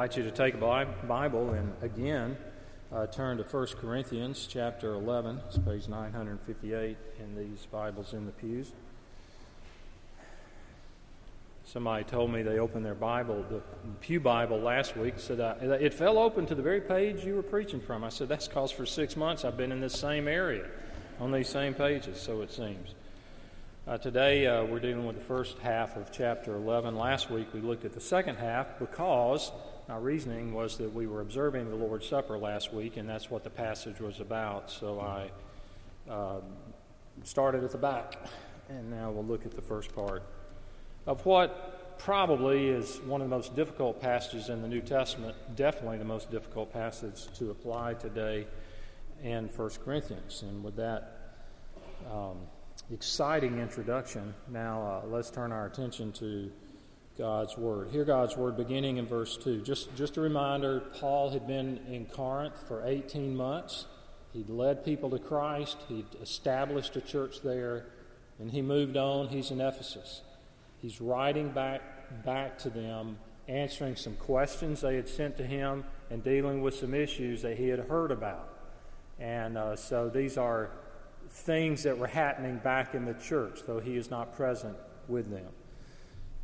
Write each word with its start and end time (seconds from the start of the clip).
invite 0.00 0.16
you 0.16 0.22
to 0.22 0.30
take 0.30 0.54
a 0.54 0.86
Bible 1.06 1.50
and 1.50 1.74
again 1.82 2.34
uh, 2.90 3.06
turn 3.08 3.36
to 3.36 3.42
1 3.42 3.66
Corinthians 3.78 4.48
chapter 4.50 4.94
11. 4.94 5.42
It's 5.46 5.58
page 5.58 5.88
958 5.88 6.96
in 7.18 7.36
these 7.36 7.66
Bibles 7.66 8.14
in 8.14 8.24
the 8.24 8.32
pews. 8.32 8.72
Somebody 11.64 12.04
told 12.04 12.32
me 12.32 12.40
they 12.40 12.58
opened 12.58 12.86
their 12.86 12.94
Bible, 12.94 13.44
the 13.50 13.60
Pew 14.00 14.20
Bible, 14.20 14.58
last 14.58 14.96
week. 14.96 15.18
Said 15.18 15.38
uh, 15.38 15.56
it 15.60 15.92
fell 15.92 16.16
open 16.16 16.46
to 16.46 16.54
the 16.54 16.62
very 16.62 16.80
page 16.80 17.22
you 17.22 17.34
were 17.34 17.42
preaching 17.42 17.78
from. 17.78 18.02
I 18.02 18.08
said 18.08 18.30
that's 18.30 18.48
because 18.48 18.70
for 18.70 18.86
six 18.86 19.16
months 19.16 19.44
I've 19.44 19.58
been 19.58 19.70
in 19.70 19.80
this 19.80 20.00
same 20.00 20.28
area, 20.28 20.64
on 21.20 21.30
these 21.30 21.50
same 21.50 21.74
pages. 21.74 22.18
So 22.18 22.40
it 22.40 22.50
seems. 22.50 22.94
Uh, 23.86 23.98
today 23.98 24.46
uh, 24.46 24.64
we're 24.64 24.80
dealing 24.80 25.04
with 25.04 25.16
the 25.16 25.24
first 25.24 25.58
half 25.58 25.98
of 25.98 26.10
chapter 26.10 26.54
11. 26.54 26.96
Last 26.96 27.30
week 27.30 27.48
we 27.52 27.60
looked 27.60 27.84
at 27.84 27.92
the 27.92 28.00
second 28.00 28.36
half 28.36 28.78
because 28.78 29.52
our 29.90 30.00
reasoning 30.00 30.54
was 30.54 30.76
that 30.78 30.94
we 30.94 31.08
were 31.08 31.20
observing 31.20 31.68
the 31.68 31.74
Lord's 31.74 32.06
Supper 32.06 32.38
last 32.38 32.72
week, 32.72 32.96
and 32.96 33.08
that's 33.08 33.28
what 33.28 33.42
the 33.42 33.50
passage 33.50 34.00
was 34.00 34.20
about. 34.20 34.70
So 34.70 35.00
I 35.00 35.30
uh, 36.08 36.40
started 37.24 37.64
at 37.64 37.72
the 37.72 37.78
back, 37.78 38.14
and 38.68 38.88
now 38.88 39.10
we'll 39.10 39.24
look 39.24 39.44
at 39.44 39.50
the 39.50 39.62
first 39.62 39.92
part 39.92 40.22
of 41.06 41.26
what 41.26 41.98
probably 41.98 42.68
is 42.68 43.00
one 43.00 43.20
of 43.20 43.28
the 43.28 43.34
most 43.34 43.56
difficult 43.56 44.00
passages 44.00 44.48
in 44.48 44.62
the 44.62 44.68
New 44.68 44.80
Testament, 44.80 45.34
definitely 45.56 45.98
the 45.98 46.04
most 46.04 46.30
difficult 46.30 46.72
passage 46.72 47.26
to 47.34 47.50
apply 47.50 47.94
today 47.94 48.46
in 49.24 49.48
1 49.48 49.70
Corinthians. 49.84 50.42
And 50.42 50.62
with 50.62 50.76
that, 50.76 51.34
um, 52.10 52.36
exciting 52.92 53.58
introduction, 53.58 54.34
now 54.48 55.02
uh, 55.04 55.08
let's 55.08 55.30
turn 55.30 55.50
our 55.50 55.66
attention 55.66 56.12
to 56.12 56.50
God's 57.18 57.56
Word. 57.56 57.88
Hear 57.90 58.04
God's 58.04 58.36
Word 58.36 58.56
beginning 58.56 58.96
in 58.96 59.06
verse 59.06 59.36
2. 59.36 59.60
Just, 59.62 59.94
just 59.94 60.16
a 60.16 60.20
reminder 60.20 60.80
Paul 60.98 61.30
had 61.30 61.46
been 61.46 61.80
in 61.88 62.06
Corinth 62.06 62.56
for 62.66 62.86
18 62.86 63.36
months. 63.36 63.86
He'd 64.32 64.48
led 64.48 64.84
people 64.84 65.10
to 65.10 65.18
Christ, 65.18 65.76
he'd 65.88 66.06
established 66.22 66.96
a 66.96 67.00
church 67.00 67.42
there, 67.42 67.86
and 68.38 68.50
he 68.50 68.62
moved 68.62 68.96
on. 68.96 69.28
He's 69.28 69.50
in 69.50 69.60
Ephesus. 69.60 70.22
He's 70.80 71.00
writing 71.00 71.50
back, 71.50 71.82
back 72.24 72.58
to 72.58 72.70
them, 72.70 73.18
answering 73.48 73.96
some 73.96 74.14
questions 74.14 74.80
they 74.80 74.94
had 74.94 75.08
sent 75.08 75.36
to 75.38 75.44
him, 75.44 75.84
and 76.10 76.22
dealing 76.22 76.62
with 76.62 76.74
some 76.74 76.94
issues 76.94 77.42
that 77.42 77.58
he 77.58 77.68
had 77.68 77.80
heard 77.80 78.12
about. 78.12 78.48
And 79.18 79.58
uh, 79.58 79.76
so 79.76 80.08
these 80.08 80.38
are 80.38 80.70
things 81.28 81.82
that 81.82 81.98
were 81.98 82.06
happening 82.06 82.58
back 82.58 82.94
in 82.94 83.04
the 83.04 83.14
church, 83.14 83.60
though 83.66 83.80
he 83.80 83.96
is 83.96 84.10
not 84.10 84.34
present 84.34 84.76
with 85.08 85.30
them. 85.30 85.48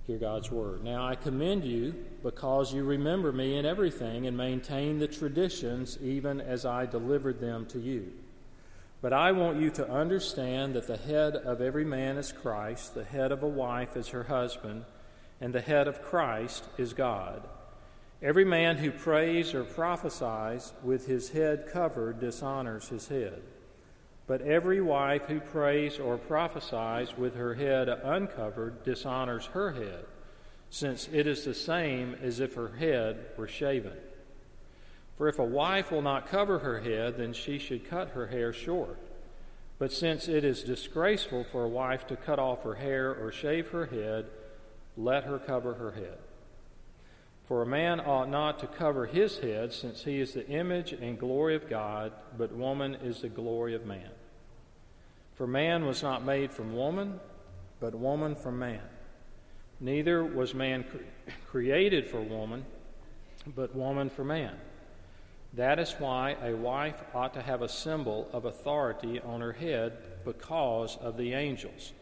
Hear 0.06 0.18
God's 0.18 0.52
word. 0.52 0.84
Now 0.84 1.04
I 1.04 1.16
commend 1.16 1.64
you 1.64 1.92
because 2.22 2.72
you 2.72 2.84
remember 2.84 3.32
me 3.32 3.56
in 3.56 3.66
everything 3.66 4.28
and 4.28 4.36
maintain 4.36 5.00
the 5.00 5.08
traditions 5.08 5.98
even 6.00 6.40
as 6.40 6.64
I 6.64 6.86
delivered 6.86 7.40
them 7.40 7.66
to 7.66 7.80
you. 7.80 8.12
But 9.02 9.12
I 9.12 9.32
want 9.32 9.60
you 9.60 9.70
to 9.70 9.90
understand 9.90 10.74
that 10.74 10.86
the 10.86 10.96
head 10.96 11.34
of 11.34 11.60
every 11.60 11.84
man 11.84 12.18
is 12.18 12.30
Christ, 12.30 12.94
the 12.94 13.04
head 13.04 13.32
of 13.32 13.42
a 13.42 13.48
wife 13.48 13.96
is 13.96 14.08
her 14.08 14.24
husband, 14.24 14.84
and 15.40 15.52
the 15.52 15.60
head 15.60 15.88
of 15.88 16.02
Christ 16.02 16.64
is 16.78 16.92
God. 16.92 17.42
Every 18.22 18.44
man 18.44 18.76
who 18.76 18.92
prays 18.92 19.54
or 19.54 19.64
prophesies 19.64 20.72
with 20.84 21.06
his 21.06 21.30
head 21.30 21.68
covered 21.70 22.20
dishonors 22.20 22.88
his 22.88 23.08
head. 23.08 23.42
But 24.26 24.42
every 24.42 24.80
wife 24.80 25.26
who 25.26 25.40
prays 25.40 25.98
or 25.98 26.18
prophesies 26.18 27.16
with 27.16 27.36
her 27.36 27.54
head 27.54 27.88
uncovered 27.88 28.82
dishonors 28.82 29.46
her 29.46 29.72
head, 29.72 30.04
since 30.68 31.08
it 31.12 31.26
is 31.26 31.44
the 31.44 31.54
same 31.54 32.16
as 32.20 32.40
if 32.40 32.54
her 32.54 32.74
head 32.76 33.26
were 33.36 33.46
shaven. 33.46 33.96
For 35.16 35.28
if 35.28 35.38
a 35.38 35.44
wife 35.44 35.90
will 35.90 36.02
not 36.02 36.28
cover 36.28 36.58
her 36.58 36.80
head, 36.80 37.16
then 37.16 37.32
she 37.32 37.58
should 37.58 37.88
cut 37.88 38.10
her 38.10 38.26
hair 38.26 38.52
short. 38.52 38.98
But 39.78 39.92
since 39.92 40.26
it 40.28 40.44
is 40.44 40.62
disgraceful 40.62 41.44
for 41.44 41.64
a 41.64 41.68
wife 41.68 42.06
to 42.08 42.16
cut 42.16 42.38
off 42.38 42.64
her 42.64 42.74
hair 42.74 43.14
or 43.14 43.30
shave 43.30 43.68
her 43.68 43.86
head, 43.86 44.26
let 44.96 45.24
her 45.24 45.38
cover 45.38 45.74
her 45.74 45.92
head. 45.92 46.18
For 47.46 47.62
a 47.62 47.66
man 47.66 48.00
ought 48.00 48.28
not 48.28 48.58
to 48.58 48.66
cover 48.66 49.06
his 49.06 49.38
head, 49.38 49.72
since 49.72 50.02
he 50.02 50.20
is 50.20 50.34
the 50.34 50.46
image 50.48 50.92
and 50.92 51.16
glory 51.16 51.54
of 51.54 51.70
God, 51.70 52.12
but 52.36 52.52
woman 52.52 52.96
is 52.96 53.20
the 53.20 53.28
glory 53.28 53.76
of 53.76 53.86
man. 53.86 54.10
For 55.34 55.46
man 55.46 55.86
was 55.86 56.02
not 56.02 56.24
made 56.24 56.52
from 56.52 56.74
woman, 56.74 57.20
but 57.78 57.94
woman 57.94 58.34
from 58.34 58.58
man. 58.58 58.82
Neither 59.78 60.24
was 60.24 60.54
man 60.54 60.84
cre- 60.84 61.30
created 61.46 62.08
for 62.08 62.20
woman, 62.20 62.66
but 63.54 63.76
woman 63.76 64.10
for 64.10 64.24
man. 64.24 64.56
That 65.52 65.78
is 65.78 65.94
why 66.00 66.36
a 66.42 66.52
wife 66.56 67.00
ought 67.14 67.34
to 67.34 67.42
have 67.42 67.62
a 67.62 67.68
symbol 67.68 68.28
of 68.32 68.44
authority 68.44 69.20
on 69.20 69.40
her 69.40 69.52
head 69.52 70.24
because 70.24 70.96
of 70.96 71.16
the 71.16 71.34
angels. 71.34 71.92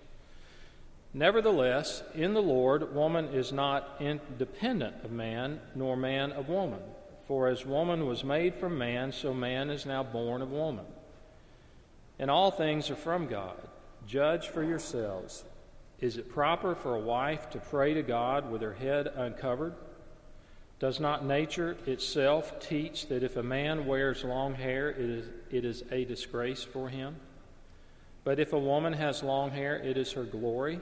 Nevertheless, 1.16 2.02
in 2.12 2.34
the 2.34 2.42
Lord, 2.42 2.92
woman 2.92 3.28
is 3.28 3.52
not 3.52 3.96
independent 4.00 5.04
of 5.04 5.12
man, 5.12 5.60
nor 5.76 5.96
man 5.96 6.32
of 6.32 6.48
woman. 6.48 6.80
For 7.28 7.46
as 7.46 7.64
woman 7.64 8.06
was 8.06 8.24
made 8.24 8.56
from 8.56 8.76
man, 8.76 9.12
so 9.12 9.32
man 9.32 9.70
is 9.70 9.86
now 9.86 10.02
born 10.02 10.42
of 10.42 10.50
woman. 10.50 10.84
And 12.18 12.30
all 12.30 12.50
things 12.50 12.90
are 12.90 12.96
from 12.96 13.28
God. 13.28 13.56
Judge 14.08 14.48
for 14.48 14.64
yourselves. 14.64 15.44
Is 16.00 16.16
it 16.16 16.28
proper 16.28 16.74
for 16.74 16.96
a 16.96 17.00
wife 17.00 17.48
to 17.50 17.60
pray 17.60 17.94
to 17.94 18.02
God 18.02 18.50
with 18.50 18.60
her 18.60 18.74
head 18.74 19.06
uncovered? 19.06 19.74
Does 20.80 20.98
not 20.98 21.24
nature 21.24 21.76
itself 21.86 22.58
teach 22.58 23.06
that 23.06 23.22
if 23.22 23.36
a 23.36 23.42
man 23.42 23.86
wears 23.86 24.24
long 24.24 24.56
hair, 24.56 24.90
it 24.90 24.98
is, 24.98 25.26
it 25.52 25.64
is 25.64 25.84
a 25.92 26.04
disgrace 26.04 26.64
for 26.64 26.88
him? 26.88 27.16
But 28.24 28.40
if 28.40 28.52
a 28.52 28.58
woman 28.58 28.94
has 28.94 29.22
long 29.22 29.52
hair, 29.52 29.76
it 29.76 29.96
is 29.96 30.12
her 30.12 30.24
glory 30.24 30.80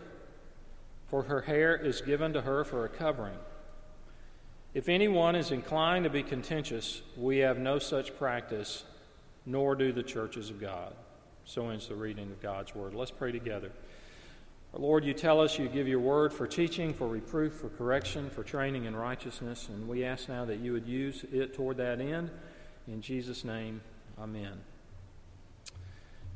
for 1.13 1.25
her 1.25 1.43
hair 1.43 1.77
is 1.77 2.01
given 2.01 2.33
to 2.33 2.41
her 2.41 2.65
for 2.65 2.87
a 2.87 2.89
covering. 2.89 3.37
If 4.73 4.89
anyone 4.89 5.37
is 5.37 5.51
inclined 5.51 6.05
to 6.05 6.11
be 6.11 6.23
contentious, 6.23 7.03
we 7.19 7.37
have 7.41 7.59
no 7.59 7.79
such 7.79 8.17
practice, 8.17 8.85
nor 9.45 9.75
do 9.75 9.93
the 9.93 10.03
churches 10.03 10.49
of 10.49 10.59
God. 10.59 10.95
So 11.45 11.69
ends 11.69 11.89
the 11.89 11.97
reading 11.97 12.31
of 12.31 12.41
God's 12.41 12.75
word. 12.75 12.95
Let's 12.95 13.11
pray 13.11 13.31
together. 13.31 13.71
Our 14.73 14.81
Lord, 14.81 15.05
you 15.05 15.13
tell 15.13 15.39
us 15.39 15.59
you 15.59 15.69
give 15.69 15.87
your 15.87 16.01
word 16.01 16.33
for 16.33 16.47
teaching, 16.47 16.95
for 16.95 17.07
reproof, 17.09 17.57
for 17.57 17.69
correction, 17.69 18.31
for 18.31 18.43
training 18.43 18.87
in 18.87 18.97
righteousness, 18.97 19.69
and 19.69 19.87
we 19.87 20.07
ask 20.07 20.31
now 20.31 20.47
that 20.47 20.61
you 20.61 20.73
would 20.73 20.87
use 20.87 21.27
it 21.31 21.53
toward 21.53 21.77
that 21.77 22.01
end. 22.01 22.31
In 22.89 23.03
Jesus' 23.03 23.45
name, 23.45 23.83
amen. 24.19 24.72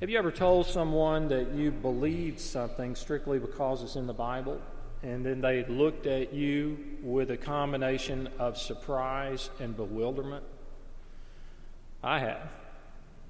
Have 0.01 0.11
you 0.11 0.19
ever 0.19 0.31
told 0.31 0.67
someone 0.67 1.29
that 1.29 1.53
you 1.53 1.71
believed 1.71 2.39
something 2.39 2.95
strictly 2.95 3.39
because 3.39 3.83
it's 3.83 3.97
in 3.97 4.07
the 4.07 4.13
Bible, 4.13 4.61
and 5.03 5.25
then 5.25 5.41
they 5.41 5.65
looked 5.65 6.07
at 6.07 6.35
you 6.35 6.79
with 7.03 7.31
a 7.31 7.37
combination 7.39 8.29
of 8.39 8.59
surprise 8.59 9.49
and 9.59 9.75
bewilderment? 9.75 10.45
I 12.03 12.19
have. 12.19 12.53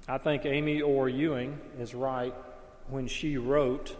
I 0.09 0.17
think 0.17 0.45
Amy 0.45 0.81
Orr 0.81 1.07
Ewing 1.07 1.57
is 1.79 1.95
right 1.95 2.33
when 2.89 3.07
she 3.07 3.37
wrote 3.37 3.95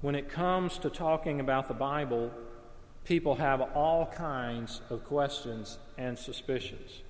when 0.00 0.16
it 0.16 0.28
comes 0.28 0.78
to 0.78 0.90
talking 0.90 1.38
about 1.38 1.68
the 1.68 1.74
Bible, 1.74 2.32
people 3.04 3.36
have 3.36 3.60
all 3.60 4.06
kinds 4.06 4.80
of 4.90 5.04
questions 5.04 5.78
and 5.96 6.18
suspicions. 6.18 7.02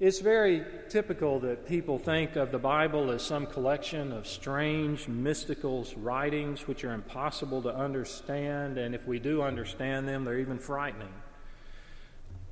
It's 0.00 0.20
very 0.20 0.64
typical 0.88 1.40
that 1.40 1.66
people 1.66 1.98
think 1.98 2.36
of 2.36 2.52
the 2.52 2.58
Bible 2.58 3.10
as 3.10 3.20
some 3.20 3.46
collection 3.46 4.12
of 4.12 4.28
strange, 4.28 5.08
mystical 5.08 5.84
writings 5.96 6.68
which 6.68 6.84
are 6.84 6.92
impossible 6.92 7.62
to 7.62 7.74
understand, 7.74 8.78
and 8.78 8.94
if 8.94 9.04
we 9.08 9.18
do 9.18 9.42
understand 9.42 10.06
them, 10.06 10.24
they're 10.24 10.38
even 10.38 10.60
frightening. 10.60 11.12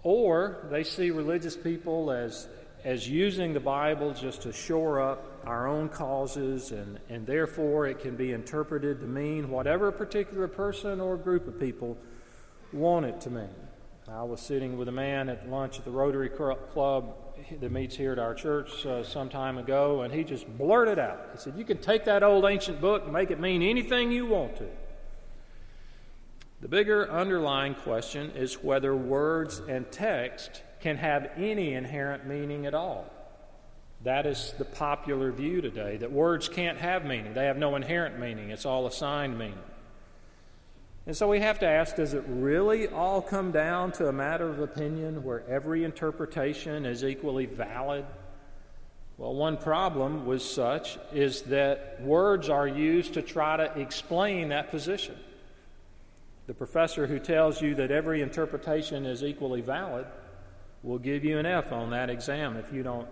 Or 0.03 0.67
they 0.73 0.83
see 0.83 1.13
religious 1.13 1.57
people 1.57 2.11
as, 2.11 2.49
as 2.83 3.09
using 3.09 3.53
the 3.53 3.61
Bible 3.61 4.13
just 4.13 4.43
to 4.43 4.53
shore 4.53 5.01
up 5.01 5.41
our 5.47 5.69
own 5.69 5.89
causes, 5.89 6.73
and, 6.73 6.99
and 7.09 7.25
therefore 7.29 7.87
it 7.87 8.01
can 8.01 8.17
be 8.17 8.33
interpreted 8.33 8.99
to 8.99 9.07
mean 9.07 9.51
whatever 9.51 9.93
particular 9.93 10.49
person 10.49 11.01
or 11.01 11.17
group 11.17 11.47
of 11.47 11.61
people 11.61 11.97
want 12.73 13.07
it 13.07 13.21
to 13.21 13.31
mean. 13.31 13.66
I 14.09 14.23
was 14.23 14.41
sitting 14.41 14.79
with 14.79 14.87
a 14.87 14.93
man 14.93 15.29
at 15.29 15.51
lunch 15.51 15.81
at 15.81 15.85
the 15.85 15.91
Rotary 15.91 16.29
Club 16.29 17.17
that 17.61 17.73
meets 17.73 17.97
here 17.97 18.13
at 18.13 18.21
our 18.21 18.35
church 18.35 18.87
uh, 18.87 19.03
some 19.03 19.29
time 19.29 19.59
ago, 19.59 20.03
and 20.03 20.15
he 20.15 20.23
just 20.23 20.47
blurted 20.57 20.97
out. 20.97 21.31
He 21.33 21.39
said, 21.39 21.55
You 21.57 21.65
can 21.65 21.79
take 21.79 22.05
that 22.05 22.23
old 22.23 22.45
ancient 22.45 22.81
book 22.81 23.03
and 23.03 23.13
make 23.13 23.33
it 23.33 23.41
mean 23.41 23.63
anything 23.63 24.13
you 24.13 24.25
want 24.27 24.59
to. 24.59 24.69
The 26.61 26.69
bigger 26.69 27.11
underlying 27.11 27.75
question 27.75 28.31
is 28.37 28.63
whether 28.63 28.95
words 28.95 29.61
and 29.69 29.91
text 29.91 30.63
can 30.81 30.99
have 30.99 31.33
any 31.37 31.75
inherent 31.75 32.29
meaning 32.29 32.65
at 32.65 32.75
all. 32.75 33.13
That 34.05 34.25
is 34.25 34.55
the 34.57 34.65
popular 34.65 35.33
view 35.33 35.61
today 35.61 35.97
that 35.97 36.13
words 36.13 36.49
can't 36.49 36.79
have 36.79 37.05
meaning, 37.05 37.35
they 37.35 37.47
have 37.47 37.59
no 37.59 37.75
inherent 37.75 38.21
meaning, 38.21 38.51
it's 38.51 38.67
all 38.67 38.87
assigned 38.87 39.37
meaning. 39.37 39.59
And 41.07 41.17
so 41.17 41.29
we 41.29 41.39
have 41.39 41.61
to 41.61 41.67
ask 41.67 41.97
does 41.97 42.15
it 42.15 42.25
really 42.27 42.89
all 42.89 43.23
come 43.23 43.53
down 43.53 43.93
to 43.93 44.09
a 44.09 44.13
matter 44.13 44.49
of 44.49 44.59
opinion 44.59 45.23
where 45.23 45.45
every 45.49 45.85
interpretation 45.85 46.85
is 46.85 47.05
equally 47.05 47.47
valid? 47.47 48.05
Well, 49.17 49.35
one 49.35 49.57
problem 49.57 50.27
with 50.27 50.43
such 50.43 50.99
is 51.13 51.43
that 51.43 52.03
words 52.03 52.49
are 52.51 52.67
used 52.67 53.15
to 53.15 53.23
try 53.23 53.57
to 53.57 53.79
explain 53.79 54.51
that 54.51 54.71
position. 54.71 55.17
The 56.49 56.55
professor 56.55 57.07
who 57.07 57.19
tells 57.19 57.63
you 57.63 57.77
that 57.77 57.91
every 57.91 58.21
interpretation 58.21 59.07
is 59.07 59.23
equally 59.25 59.63
valid 59.63 60.07
will 60.83 60.99
give 60.99 61.25
you 61.25 61.39
an 61.39 61.47
F 61.47 61.73
on 61.73 61.91
that 61.91 62.11
exam 62.11 62.57
if 62.57 62.73
you 62.73 62.83
don't 62.83 63.09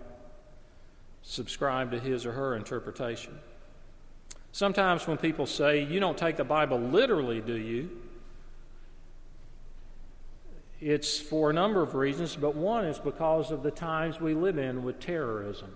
subscribe 1.23 1.91
to 1.91 1.99
his 1.99 2.25
or 2.25 2.33
her 2.33 2.55
interpretation. 2.55 3.39
Sometimes 4.55 5.05
when 5.05 5.17
people 5.17 5.47
say, 5.47 5.83
You 5.83 5.99
don't 5.99 6.17
take 6.17 6.37
the 6.37 6.45
Bible 6.45 6.79
literally, 6.79 7.41
do 7.41 7.57
you? 7.57 7.89
It's 10.79 11.19
for 11.19 11.49
a 11.49 11.53
number 11.53 11.81
of 11.81 11.93
reasons, 11.93 12.37
but 12.37 12.55
one 12.55 12.85
is 12.85 12.97
because 12.97 13.51
of 13.51 13.63
the 13.63 13.71
times 13.71 14.21
we 14.21 14.33
live 14.33 14.57
in 14.57 14.85
with 14.85 15.01
terrorism. 15.01 15.75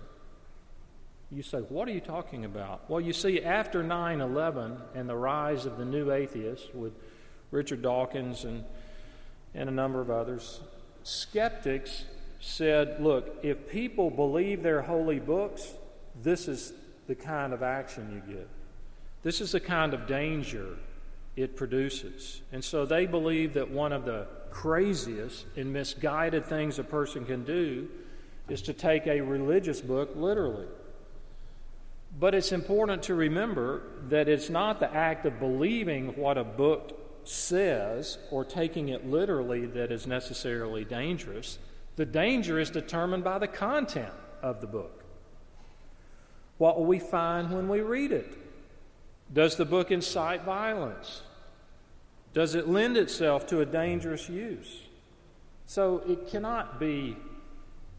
You 1.30 1.42
say, 1.42 1.58
What 1.58 1.88
are 1.88 1.90
you 1.90 2.00
talking 2.00 2.46
about? 2.46 2.88
Well, 2.88 3.02
you 3.02 3.12
see, 3.12 3.42
after 3.42 3.82
9 3.82 4.22
11 4.22 4.78
and 4.94 5.06
the 5.06 5.14
rise 5.14 5.66
of 5.66 5.76
the 5.76 5.84
new 5.84 6.10
atheists 6.10 6.72
with 6.72 6.94
Richard 7.50 7.82
Dawkins 7.82 8.44
and, 8.44 8.64
and 9.54 9.68
a 9.68 9.72
number 9.72 10.00
of 10.00 10.08
others, 10.08 10.58
skeptics 11.02 12.06
said, 12.40 12.96
Look, 12.98 13.40
if 13.42 13.68
people 13.68 14.08
believe 14.08 14.62
their 14.62 14.80
holy 14.80 15.18
books, 15.18 15.74
this 16.22 16.48
is 16.48 16.72
the 17.08 17.14
kind 17.14 17.52
of 17.52 17.62
action 17.62 18.10
you 18.26 18.34
get. 18.34 18.48
This 19.22 19.40
is 19.40 19.52
the 19.52 19.60
kind 19.60 19.94
of 19.94 20.06
danger 20.06 20.76
it 21.36 21.56
produces. 21.56 22.42
And 22.52 22.64
so 22.64 22.84
they 22.84 23.06
believe 23.06 23.54
that 23.54 23.70
one 23.70 23.92
of 23.92 24.04
the 24.04 24.26
craziest 24.50 25.46
and 25.56 25.72
misguided 25.72 26.46
things 26.46 26.78
a 26.78 26.84
person 26.84 27.24
can 27.24 27.44
do 27.44 27.88
is 28.48 28.62
to 28.62 28.72
take 28.72 29.06
a 29.06 29.20
religious 29.20 29.80
book 29.80 30.10
literally. 30.16 30.66
But 32.18 32.34
it's 32.34 32.50
important 32.50 33.04
to 33.04 33.14
remember 33.14 33.82
that 34.08 34.28
it's 34.28 34.50
not 34.50 34.80
the 34.80 34.92
act 34.92 35.24
of 35.26 35.38
believing 35.38 36.16
what 36.16 36.36
a 36.36 36.44
book 36.44 36.98
says 37.24 38.18
or 38.30 38.44
taking 38.44 38.88
it 38.88 39.06
literally 39.06 39.66
that 39.66 39.92
is 39.92 40.06
necessarily 40.06 40.84
dangerous. 40.84 41.58
The 41.96 42.06
danger 42.06 42.58
is 42.58 42.70
determined 42.70 43.22
by 43.22 43.38
the 43.38 43.46
content 43.46 44.12
of 44.42 44.60
the 44.60 44.66
book. 44.66 45.04
What 46.58 46.76
will 46.78 46.86
we 46.86 46.98
find 46.98 47.52
when 47.52 47.68
we 47.68 47.80
read 47.80 48.10
it? 48.10 48.36
Does 49.32 49.56
the 49.56 49.64
book 49.64 49.90
incite 49.90 50.42
violence? 50.42 51.22
Does 52.32 52.54
it 52.54 52.68
lend 52.68 52.96
itself 52.96 53.46
to 53.48 53.60
a 53.60 53.66
dangerous 53.66 54.28
use? 54.28 54.82
So 55.66 56.02
it 56.08 56.28
cannot 56.28 56.80
be 56.80 57.16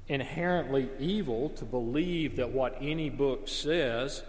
inherently 0.07 0.89
evil 0.99 1.49
to 1.49 1.63
believe 1.63 2.35
that 2.35 2.51
what 2.51 2.75
any 2.81 3.09
book 3.09 3.47
says 3.47 4.23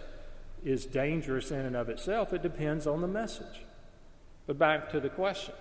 is 0.63 0.85
dangerous 0.85 1.51
in 1.51 1.59
and 1.59 1.75
of 1.75 1.89
itself. 1.89 2.31
It 2.31 2.41
depends 2.41 2.87
on 2.87 3.01
the 3.01 3.07
message. 3.07 3.65
But 4.47 4.57
back 4.57 4.89
to 4.91 4.99
the 4.99 5.09
question 5.09 5.53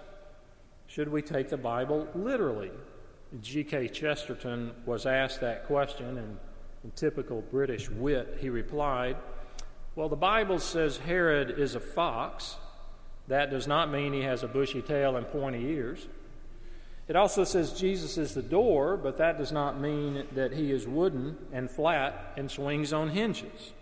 should 0.86 1.08
we 1.08 1.22
take 1.22 1.48
the 1.48 1.56
Bible 1.56 2.06
literally? 2.14 2.70
G.K. 3.40 3.88
Chesterton 3.88 4.72
was 4.84 5.06
asked 5.06 5.40
that 5.40 5.66
question, 5.66 6.18
and 6.18 6.38
in 6.84 6.90
typical 6.90 7.40
British 7.50 7.88
wit, 7.88 8.36
he 8.40 8.50
replied, 8.50 9.16
Well, 9.94 10.08
the 10.08 10.16
Bible 10.16 10.58
says 10.58 10.96
Herod 10.96 11.58
is 11.58 11.74
a 11.74 11.80
fox. 11.80 12.56
That 13.28 13.50
does 13.50 13.66
not 13.66 13.90
mean 13.90 14.12
he 14.12 14.22
has 14.22 14.42
a 14.42 14.48
bushy 14.48 14.80
tail 14.80 15.16
and 15.16 15.28
pointy 15.28 15.64
ears. 15.66 16.06
It 17.08 17.16
also 17.16 17.44
says 17.44 17.78
Jesus 17.78 18.16
is 18.16 18.32
the 18.32 18.42
door, 18.42 18.96
but 18.96 19.18
that 19.18 19.36
does 19.36 19.52
not 19.52 19.80
mean 19.80 20.26
that 20.32 20.52
he 20.52 20.70
is 20.70 20.86
wooden 20.86 21.36
and 21.52 21.70
flat 21.70 22.32
and 22.36 22.50
swings 22.50 22.92
on 22.92 23.10
hinges. 23.10 23.72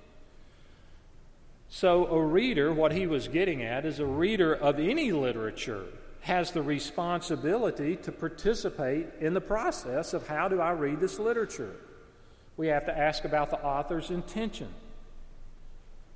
So, 1.69 2.07
a 2.07 2.21
reader, 2.21 2.73
what 2.73 2.91
he 2.91 3.07
was 3.07 3.29
getting 3.29 3.63
at 3.63 3.87
is 3.87 4.01
a 4.01 4.07
reader 4.07 4.53
of 4.53 4.81
any 4.81 5.13
literature 5.13 5.85
has 6.23 6.51
the 6.51 6.63
responsibility 6.63 7.97
to 7.97 8.11
participate 8.11 9.07
in 9.21 9.33
the 9.33 9.41
process 9.41 10.13
of 10.13 10.27
how 10.27 10.49
do 10.49 10.61
I 10.61 10.73
read 10.73 10.99
this 10.99 11.21
literature. 11.21 11.77
We 12.57 12.67
have 12.67 12.85
to 12.87 12.99
ask 12.99 13.25
about 13.25 13.51
the 13.51 13.63
author's 13.63 14.11
intention. 14.11 14.69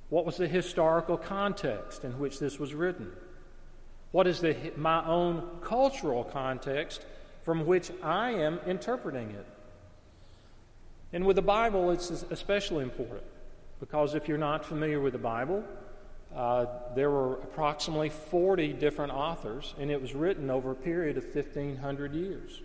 What 0.09 0.25
was 0.25 0.37
the 0.37 0.47
historical 0.47 1.17
context 1.17 2.03
in 2.03 2.19
which 2.19 2.39
this 2.39 2.59
was 2.59 2.73
written? 2.73 3.11
What 4.11 4.27
is 4.27 4.39
the, 4.39 4.55
my 4.77 5.05
own 5.05 5.43
cultural 5.61 6.23
context 6.23 7.05
from 7.43 7.65
which 7.65 7.91
I 8.01 8.31
am 8.31 8.59
interpreting 8.65 9.31
it? 9.31 9.45
And 11.11 11.25
with 11.25 11.35
the 11.35 11.41
Bible, 11.41 11.91
it's 11.91 12.09
especially 12.09 12.83
important 12.83 13.23
because 13.79 14.15
if 14.15 14.27
you're 14.27 14.37
not 14.37 14.65
familiar 14.65 14.99
with 14.99 15.13
the 15.13 15.19
Bible, 15.19 15.63
uh, 16.35 16.65
there 16.95 17.09
were 17.09 17.35
approximately 17.35 18.09
40 18.09 18.73
different 18.73 19.13
authors, 19.13 19.73
and 19.79 19.89
it 19.89 20.01
was 20.01 20.13
written 20.13 20.49
over 20.49 20.71
a 20.71 20.75
period 20.75 21.17
of 21.17 21.23
1,500 21.23 22.13
years. 22.13 22.61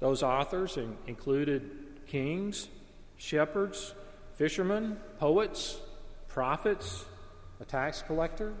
Those 0.00 0.22
authors 0.22 0.76
in, 0.76 0.96
included 1.06 1.70
kings, 2.06 2.68
shepherds, 3.16 3.94
fishermen, 4.34 4.98
poets, 5.18 5.78
prophets, 6.32 7.04
a 7.60 7.64
tax 7.64 8.02
collector, 8.02 8.54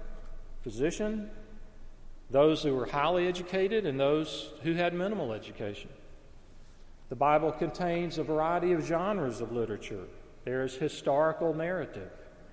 physician, 0.60 1.30
those 2.30 2.62
who 2.62 2.74
were 2.74 2.86
highly 2.86 3.26
educated 3.26 3.86
and 3.86 3.98
those 3.98 4.50
who 4.62 4.74
had 4.74 4.92
minimal 4.92 5.32
education. 5.32 5.88
The 7.08 7.16
Bible 7.16 7.50
contains 7.50 8.18
a 8.18 8.22
variety 8.22 8.72
of 8.72 8.84
genres 8.84 9.40
of 9.40 9.52
literature. 9.52 10.04
There 10.44 10.64
is 10.64 10.74
historical 10.74 11.54
narrative, 11.54 12.10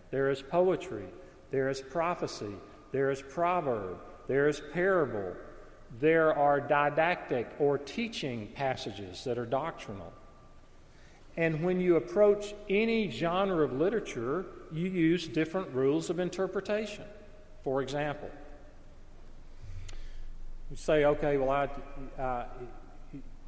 there 0.10 0.30
is 0.30 0.42
poetry, 0.42 1.08
there 1.52 1.70
is 1.70 1.82
prophecy, 1.82 2.56
there 2.94 3.12
is 3.12 3.22
proverb, 3.22 3.98
there 4.28 4.48
is 4.48 4.62
parable, 4.74 5.34
there 6.00 6.34
are 6.34 6.62
didactic 6.62 7.50
or 7.60 7.78
teaching 7.78 8.50
passages 8.56 9.24
that 9.26 9.38
are 9.38 9.46
doctrinal. 9.46 10.14
And 11.40 11.64
when 11.64 11.80
you 11.80 11.96
approach 11.96 12.54
any 12.70 13.10
genre 13.10 13.64
of 13.64 13.72
literature, 13.72 14.46
you 14.74 14.90
use 14.90 15.26
different 15.26 15.74
rules 15.74 16.10
of 16.10 16.20
interpretation. 16.20 17.06
For 17.64 17.82
example, 17.82 18.30
you 20.70 20.76
say, 20.76 21.06
okay, 21.06 21.38
well, 21.38 21.50
I, 21.50 22.22
uh, 22.22 22.46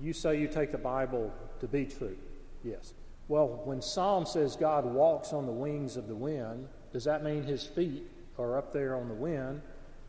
you 0.01 0.13
say 0.13 0.39
you 0.39 0.47
take 0.47 0.71
the 0.71 0.77
Bible 0.77 1.33
to 1.59 1.67
be 1.67 1.83
true. 1.83 2.15
Yes. 2.63 2.93
Well, 3.27 3.61
when 3.65 3.81
Psalm 3.81 4.25
says 4.25 4.55
God 4.55 4.85
walks 4.85 5.33
on 5.33 5.45
the 5.45 5.51
wings 5.51 5.97
of 5.97 6.07
the 6.07 6.15
wind, 6.15 6.69
does 6.93 7.03
that 7.03 7.25
mean 7.25 7.43
his 7.43 7.65
feet 7.65 8.09
are 8.39 8.57
up 8.57 8.71
there 8.71 8.95
on 8.95 9.09
the 9.09 9.13
wind 9.13 9.61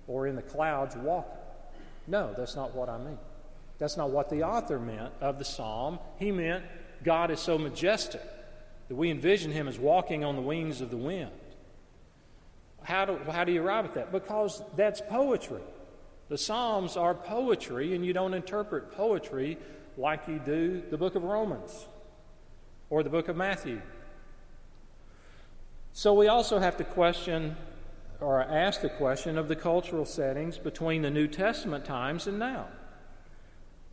or 0.06 0.28
in 0.28 0.37
the 0.37 0.42
clouds 0.42 0.95
walking? 0.95 1.33
No, 2.06 2.33
that's 2.37 2.54
not 2.54 2.76
what 2.76 2.88
I 2.88 2.99
mean. 2.99 3.18
That's 3.80 3.97
not 3.97 4.11
what 4.11 4.30
the 4.30 4.45
author 4.45 4.78
meant 4.78 5.12
of 5.21 5.40
the 5.40 5.45
psalm. 5.45 5.99
He 6.21 6.30
meant 6.30 6.64
God 7.04 7.30
is 7.30 7.40
so 7.40 7.59
majestic 7.59 8.23
that 8.88 8.94
we 8.94 9.11
envision 9.11 9.50
him 9.50 9.68
as 9.68 9.78
walking 9.78 10.25
on 10.25 10.37
the 10.37 10.42
wings 10.42 10.80
of 10.80 10.90
the 10.90 10.97
wind. 10.97 11.30
How 12.82 13.04
do, 13.04 13.18
how 13.30 13.44
do 13.44 13.52
you 13.52 13.62
arrive 13.62 13.85
at 13.85 13.94
that? 13.94 14.12
Because 14.12 14.62
that's 14.76 15.00
poetry. 15.00 15.62
The 16.28 16.38
Psalms 16.38 16.97
are 16.97 17.14
poetry, 17.14 17.94
and 17.94 18.04
you 18.04 18.12
don't 18.12 18.35
interpret 18.35 18.92
poetry 18.92 19.59
like 19.97 20.26
you 20.26 20.40
do 20.44 20.82
the 20.90 20.97
book 20.97 21.14
of 21.14 21.23
Romans 21.23 21.87
or 22.90 23.02
the 23.02 23.11
book 23.11 23.28
of 23.28 23.37
Matthew. 23.37 23.80
So 25.92 26.14
we 26.14 26.28
also 26.28 26.59
have 26.59 26.76
to 26.78 26.85
question 26.85 27.56
or 28.21 28.42
ask 28.42 28.80
the 28.80 28.88
question 28.88 29.37
of 29.37 29.49
the 29.49 29.56
cultural 29.56 30.04
settings 30.04 30.56
between 30.59 31.02
the 31.02 31.11
New 31.11 31.28
Testament 31.28 31.85
times 31.85 32.26
and 32.26 32.38
now. 32.38 32.68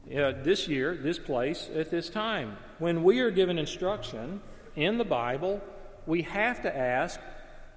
Uh, 0.09 0.33
this 0.41 0.67
year, 0.67 0.95
this 0.95 1.19
place, 1.19 1.69
at 1.75 1.91
this 1.91 2.09
time. 2.09 2.57
When 2.79 3.03
we 3.03 3.19
are 3.19 3.29
given 3.29 3.59
instruction 3.59 4.41
in 4.75 4.97
the 4.97 5.05
Bible, 5.05 5.61
we 6.07 6.23
have 6.23 6.63
to 6.63 6.75
ask 6.75 7.19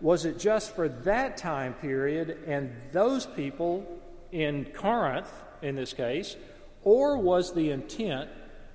was 0.01 0.25
it 0.25 0.39
just 0.39 0.75
for 0.75 0.89
that 0.89 1.37
time 1.37 1.75
period 1.75 2.39
and 2.47 2.73
those 2.93 3.25
people 3.25 3.87
in 4.33 4.65
Corinth, 4.75 5.31
in 5.63 5.77
this 5.77 5.93
case, 5.93 6.37
or 6.83 7.19
was 7.19 7.55
the 7.55 7.71
intent 7.71 8.29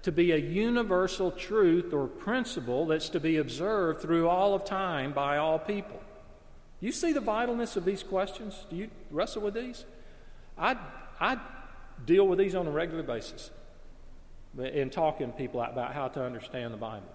to 0.03 0.11
be 0.11 0.31
a 0.31 0.37
universal 0.37 1.31
truth 1.31 1.91
or 1.91 2.07
principle 2.07 2.85
that's 2.85 3.09
to 3.09 3.19
be 3.19 3.37
observed 3.37 4.01
through 4.01 4.29
all 4.29 4.53
of 4.53 4.63
time 4.63 5.11
by 5.11 5.37
all 5.37 5.59
people? 5.59 5.99
You 6.79 6.91
see 6.91 7.11
the 7.11 7.19
vitalness 7.19 7.75
of 7.75 7.83
these 7.83 8.03
questions? 8.03 8.65
Do 8.69 8.75
you 8.75 8.89
wrestle 9.11 9.41
with 9.41 9.55
these? 9.55 9.83
I, 10.57 10.77
I 11.19 11.39
deal 12.05 12.27
with 12.27 12.39
these 12.39 12.55
on 12.55 12.67
a 12.67 12.71
regular 12.71 13.03
basis 13.03 13.51
in 14.57 14.89
talking 14.89 15.31
to 15.31 15.37
people 15.37 15.61
about 15.61 15.93
how 15.93 16.07
to 16.07 16.23
understand 16.23 16.73
the 16.73 16.77
Bible. 16.77 17.07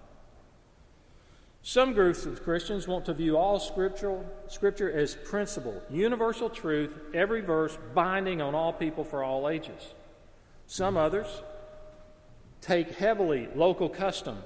Some 1.65 1.93
groups 1.93 2.25
of 2.25 2.43
Christians 2.43 2.87
want 2.87 3.05
to 3.05 3.13
view 3.13 3.37
all 3.37 3.57
scriptural, 3.57 4.25
scripture 4.47 4.91
as 4.91 5.15
principle, 5.15 5.81
universal 5.89 6.49
truth, 6.49 6.97
every 7.13 7.39
verse 7.39 7.77
binding 7.93 8.41
on 8.41 8.53
all 8.53 8.73
people 8.73 9.05
for 9.05 9.23
all 9.23 9.47
ages. 9.47 9.93
Some 10.67 10.97
others 10.97 11.41
take 12.59 12.91
heavily 12.91 13.47
local 13.55 13.87
custom 13.87 14.39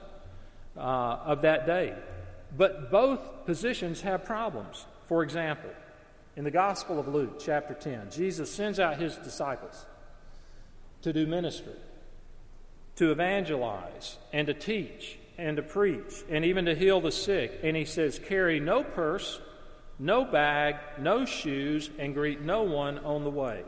uh, 0.76 0.80
of 0.80 1.42
that 1.42 1.66
day. 1.66 1.96
But 2.56 2.92
both 2.92 3.46
positions 3.46 4.02
have 4.02 4.24
problems. 4.24 4.86
For 5.08 5.24
example, 5.24 5.72
in 6.36 6.44
the 6.44 6.52
Gospel 6.52 7.00
of 7.00 7.08
Luke, 7.08 7.40
chapter 7.40 7.74
10, 7.74 8.12
Jesus 8.12 8.52
sends 8.52 8.80
out 8.80 9.00
his 9.00 9.16
disciples 9.16 9.86
to 11.02 11.14
do 11.14 11.28
ministry, 11.28 11.76
to 12.96 13.12
evangelize, 13.12 14.18
and 14.34 14.48
to 14.48 14.54
teach, 14.54 15.18
and 15.38 15.58
to 15.58 15.64
preach, 15.64 16.24
and 16.30 16.44
even 16.44 16.66
to 16.66 16.76
heal 16.76 17.00
the 17.00 17.12
sick. 17.12 17.60
And 17.64 17.76
he 17.76 17.86
says, 17.86 18.20
Carry 18.20 18.60
no 18.60 18.84
purse, 18.84 19.40
no 20.00 20.26
bag, 20.26 20.76
no 21.00 21.26
shoes, 21.26 21.90
and 21.98 22.14
greet 22.14 22.42
no 22.42 22.64
one 22.64 23.00
on 23.00 23.24
the 23.24 23.30
way. 23.30 23.64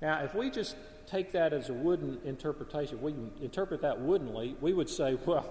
Now, 0.00 0.22
if 0.22 0.34
we 0.34 0.50
just 0.50 0.76
take 1.06 1.32
that 1.32 1.52
as 1.52 1.70
a 1.70 1.72
wooden 1.72 2.18
interpretation, 2.24 2.96
if 2.96 3.02
we 3.02 3.14
interpret 3.40 3.82
that 3.82 4.00
woodenly, 4.00 4.56
we 4.60 4.72
would 4.72 4.88
say, 4.88 5.16
well, 5.26 5.46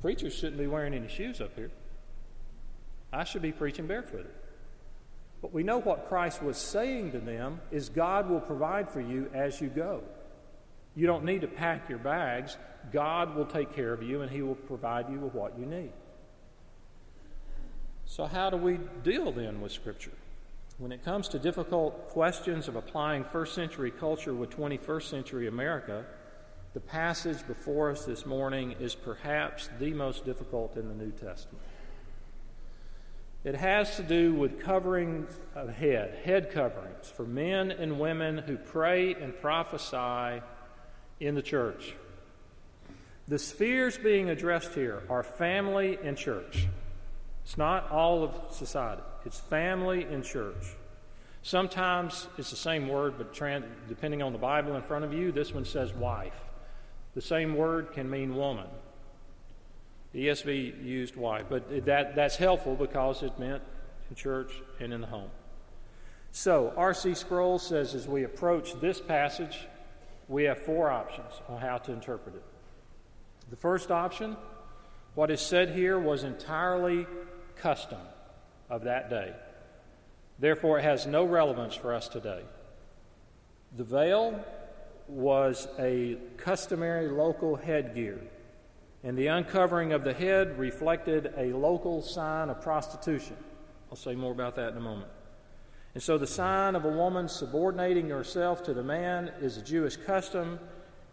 preachers 0.00 0.34
shouldn't 0.34 0.58
be 0.58 0.66
wearing 0.66 0.94
any 0.94 1.08
shoes 1.08 1.40
up 1.40 1.54
here. 1.54 1.70
I 3.12 3.24
should 3.24 3.42
be 3.42 3.52
preaching 3.52 3.86
barefooted. 3.86 4.30
But 5.40 5.52
we 5.52 5.62
know 5.62 5.78
what 5.78 6.08
Christ 6.08 6.42
was 6.42 6.56
saying 6.56 7.12
to 7.12 7.18
them 7.18 7.60
is 7.70 7.88
God 7.88 8.28
will 8.28 8.40
provide 8.40 8.88
for 8.88 9.00
you 9.00 9.30
as 9.32 9.60
you 9.60 9.68
go. 9.68 10.02
You 10.96 11.06
don't 11.06 11.24
need 11.24 11.42
to 11.42 11.46
pack 11.46 11.88
your 11.88 11.98
bags. 11.98 12.56
God 12.92 13.36
will 13.36 13.46
take 13.46 13.74
care 13.74 13.92
of 13.92 14.02
you 14.02 14.22
and 14.22 14.30
He 14.30 14.42
will 14.42 14.56
provide 14.56 15.08
you 15.08 15.18
with 15.18 15.34
what 15.34 15.58
you 15.58 15.64
need. 15.64 15.92
So, 18.04 18.24
how 18.24 18.50
do 18.50 18.56
we 18.56 18.78
deal 19.04 19.30
then 19.30 19.60
with 19.60 19.70
Scripture? 19.70 20.12
When 20.78 20.92
it 20.92 21.04
comes 21.04 21.28
to 21.28 21.38
difficult 21.38 22.08
questions 22.08 22.66
of 22.66 22.76
applying 22.76 23.24
first 23.24 23.54
century 23.54 23.90
culture 23.90 24.32
with 24.32 24.50
21st 24.50 25.02
century 25.02 25.46
America, 25.46 26.04
the 26.74 26.80
passage 26.80 27.46
before 27.46 27.90
us 27.90 28.04
this 28.04 28.24
morning 28.24 28.76
is 28.78 28.94
perhaps 28.94 29.68
the 29.78 29.92
most 29.92 30.24
difficult 30.24 30.76
in 30.76 30.88
the 30.88 30.94
New 30.94 31.10
Testament. 31.10 31.62
It 33.48 33.54
has 33.54 33.96
to 33.96 34.02
do 34.02 34.34
with 34.34 34.60
coverings 34.60 35.34
of 35.54 35.70
head, 35.70 36.18
head 36.22 36.50
coverings 36.50 37.08
for 37.08 37.22
men 37.22 37.70
and 37.70 37.98
women 37.98 38.36
who 38.36 38.58
pray 38.58 39.14
and 39.14 39.34
prophesy 39.40 40.42
in 41.18 41.34
the 41.34 41.40
church. 41.40 41.94
The 43.26 43.38
spheres 43.38 43.96
being 43.96 44.28
addressed 44.28 44.74
here 44.74 45.02
are 45.08 45.22
family 45.22 45.98
and 46.04 46.14
church. 46.14 46.66
It's 47.42 47.56
not 47.56 47.90
all 47.90 48.22
of 48.22 48.34
society, 48.50 49.00
it's 49.24 49.40
family 49.40 50.02
and 50.02 50.22
church. 50.22 50.76
Sometimes 51.40 52.28
it's 52.36 52.50
the 52.50 52.56
same 52.56 52.86
word, 52.86 53.14
but 53.16 53.32
depending 53.88 54.20
on 54.20 54.34
the 54.34 54.38
Bible 54.38 54.76
in 54.76 54.82
front 54.82 55.06
of 55.06 55.14
you, 55.14 55.32
this 55.32 55.54
one 55.54 55.64
says 55.64 55.94
wife. 55.94 56.38
The 57.14 57.22
same 57.22 57.56
word 57.56 57.92
can 57.94 58.10
mean 58.10 58.36
woman. 58.36 58.66
The 60.12 60.26
ESV 60.28 60.84
used 60.84 61.16
wife, 61.16 61.46
but 61.48 61.84
that, 61.86 62.16
that's 62.16 62.36
helpful 62.36 62.74
because 62.74 63.22
it 63.22 63.38
meant 63.38 63.62
in 64.08 64.16
church 64.16 64.52
and 64.80 64.92
in 64.92 65.00
the 65.00 65.06
home. 65.06 65.30
So, 66.30 66.72
R.C. 66.76 67.14
Sproul 67.14 67.58
says 67.58 67.94
as 67.94 68.06
we 68.06 68.24
approach 68.24 68.78
this 68.80 69.00
passage, 69.00 69.66
we 70.28 70.44
have 70.44 70.58
four 70.58 70.90
options 70.90 71.32
on 71.48 71.60
how 71.60 71.78
to 71.78 71.92
interpret 71.92 72.36
it. 72.36 72.44
The 73.50 73.56
first 73.56 73.90
option, 73.90 74.36
what 75.14 75.30
is 75.30 75.40
said 75.40 75.70
here 75.70 75.98
was 75.98 76.22
entirely 76.22 77.06
custom 77.56 78.00
of 78.68 78.84
that 78.84 79.08
day. 79.10 79.34
Therefore, 80.38 80.78
it 80.78 80.84
has 80.84 81.06
no 81.06 81.24
relevance 81.24 81.74
for 81.74 81.94
us 81.94 82.08
today. 82.08 82.42
The 83.76 83.84
veil 83.84 84.44
was 85.08 85.66
a 85.78 86.18
customary 86.36 87.08
local 87.08 87.56
headgear, 87.56 88.20
and 89.04 89.16
the 89.16 89.28
uncovering 89.28 89.92
of 89.92 90.04
the 90.04 90.12
head 90.12 90.58
reflected 90.58 91.32
a 91.36 91.52
local 91.52 92.02
sign 92.02 92.50
of 92.50 92.60
prostitution. 92.60 93.36
I'll 93.90 93.96
say 93.96 94.14
more 94.14 94.32
about 94.32 94.56
that 94.56 94.72
in 94.72 94.76
a 94.76 94.80
moment. 94.80 95.10
And 95.94 96.02
so, 96.02 96.18
the 96.18 96.26
sign 96.26 96.74
of 96.76 96.84
a 96.84 96.90
woman 96.90 97.28
subordinating 97.28 98.08
herself 98.10 98.62
to 98.64 98.74
the 98.74 98.82
man 98.82 99.32
is 99.40 99.56
a 99.56 99.62
Jewish 99.62 99.96
custom, 99.96 100.58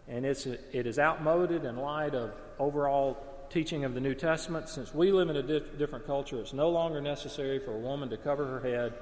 and 0.08 0.25
it's 0.25 0.46
it 0.46 0.86
is 0.86 1.00
outmoded 1.00 1.63
in 1.63 1.77
light 1.77 2.13
of 2.13 2.39
overall 2.60 3.18
teaching 3.50 3.86
of 3.86 3.94
the 3.94 4.01
New 4.01 4.13
Testament. 4.13 4.68
Since 4.68 4.94
we 4.94 5.12
live 5.12 5.30
in 5.30 5.38
a 5.38 5.44
di- 5.44 5.65
different 5.77 6.06
culture, 6.06 6.42
it's 6.42 6.54
no 6.54 6.70
longer 6.70 7.00
necessary 7.00 7.60
for 7.60 7.74
a 7.74 7.80
woman 7.80 8.10
to 8.10 8.18
cover 8.18 8.46
her 8.46 8.60
head 8.60 8.94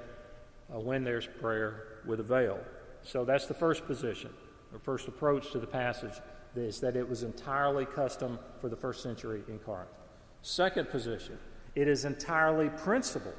uh, 0.74 0.80
when 0.80 1.04
there's 1.04 1.28
prayer 1.42 2.02
with 2.06 2.20
a 2.20 2.24
veil. 2.24 2.60
So, 3.02 3.25
that's 3.25 3.48
the 3.48 3.54
first 3.56 3.88
position, 3.88 4.30
or 4.72 4.80
first 4.80 5.08
approach 5.08 5.52
to 5.52 5.60
the 5.60 5.68
passage, 5.68 6.13
is 6.55 6.79
that 6.79 6.95
it 6.95 7.07
was 7.07 7.24
entirely 7.24 7.86
custom 7.86 8.39
for 8.62 8.69
the 8.69 8.75
first 8.75 9.01
century 9.01 9.41
in 9.48 9.60
Corinth. 9.60 9.89
Second 10.41 10.89
position, 10.89 11.38
it 11.75 11.88
is 11.88 12.05
entirely 12.05 12.69
principle. 12.69 13.33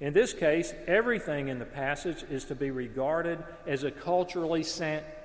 In 0.00 0.12
this 0.12 0.32
case, 0.32 0.74
everything 0.86 1.48
in 1.48 1.58
the 1.58 1.64
passage 1.64 2.24
is 2.30 2.44
to 2.46 2.54
be 2.54 2.70
regarded 2.70 3.42
as 3.66 3.84
a 3.84 3.90
culturally 3.90 4.64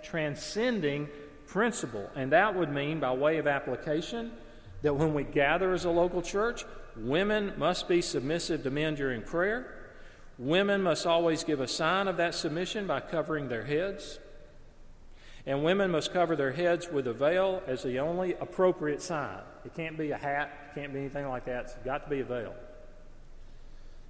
transcending 0.03 1.09
principle. 1.47 2.09
And 2.15 2.31
that 2.31 2.55
would 2.55 2.71
mean, 2.71 2.99
by 2.99 3.13
way 3.13 3.37
of 3.37 3.47
application, 3.47 4.31
that 4.81 4.93
when 4.93 5.13
we 5.13 5.23
gather 5.23 5.73
as 5.73 5.85
a 5.85 5.89
local 5.89 6.21
church, 6.21 6.65
women 6.95 7.53
must 7.57 7.87
be 7.87 8.01
submissive 8.01 8.63
to 8.63 8.71
men 8.71 8.95
during 8.95 9.21
prayer. 9.21 9.75
Women 10.37 10.81
must 10.81 11.05
always 11.05 11.43
give 11.43 11.59
a 11.59 11.67
sign 11.67 12.07
of 12.07 12.17
that 12.17 12.33
submission 12.33 12.87
by 12.87 13.01
covering 13.01 13.49
their 13.49 13.65
heads. 13.65 14.19
And 15.49 15.63
women 15.63 15.89
must 15.89 16.13
cover 16.13 16.35
their 16.35 16.51
heads 16.51 16.89
with 16.91 17.07
a 17.07 17.13
veil 17.13 17.63
as 17.65 17.81
the 17.81 17.97
only 17.97 18.35
appropriate 18.35 19.01
sign. 19.01 19.39
It 19.65 19.73
can't 19.73 19.97
be 19.97 20.11
a 20.11 20.15
hat, 20.15 20.53
it 20.69 20.75
can't 20.79 20.93
be 20.93 20.99
anything 20.99 21.27
like 21.27 21.45
that. 21.45 21.63
It's 21.63 21.75
got 21.83 22.03
to 22.03 22.09
be 22.11 22.19
a 22.19 22.23
veil. 22.23 22.53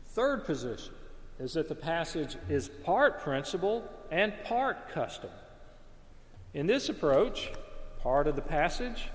Third 0.07 0.43
position 0.43 0.93
is 1.39 1.53
that 1.53 1.69
the 1.69 1.75
passage 1.75 2.35
is 2.49 2.67
part 2.67 3.21
principle 3.21 3.89
and 4.11 4.33
part 4.43 4.89
custom. 4.89 5.29
In 6.53 6.67
this 6.67 6.89
approach, 6.89 7.53
part 8.01 8.27
of 8.27 8.35
the 8.35 8.41
passage 8.41 9.07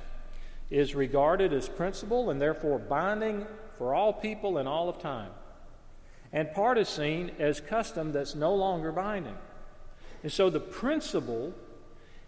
is 0.70 0.94
regarded 0.94 1.52
as 1.52 1.68
principle 1.68 2.30
and 2.30 2.40
therefore 2.40 2.78
binding 2.78 3.46
for 3.76 3.94
all 3.94 4.14
people 4.14 4.56
in 4.56 4.66
all 4.66 4.88
of 4.88 4.98
time. 4.98 5.30
And 6.32 6.50
part 6.54 6.78
is 6.78 6.88
seen 6.88 7.32
as 7.38 7.60
custom 7.60 8.12
that's 8.12 8.34
no 8.34 8.54
longer 8.54 8.92
binding. 8.92 9.36
And 10.22 10.32
so 10.32 10.48
the 10.48 10.58
principle 10.58 11.52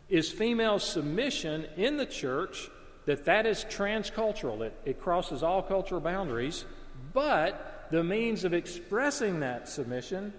is 0.08 0.30
female 0.30 0.78
submission 0.78 1.66
in 1.76 1.96
the 1.96 2.06
church, 2.06 2.68
that 3.06 3.24
that 3.24 3.46
is 3.46 3.64
transcultural. 3.64 4.62
It, 4.62 4.78
it 4.84 5.00
crosses 5.00 5.42
all 5.42 5.62
cultural 5.62 6.00
boundaries, 6.00 6.64
but 7.12 7.88
the 7.90 8.02
means 8.02 8.44
of 8.44 8.52
expressing 8.52 9.40
that 9.40 9.68
submission, 9.68 10.32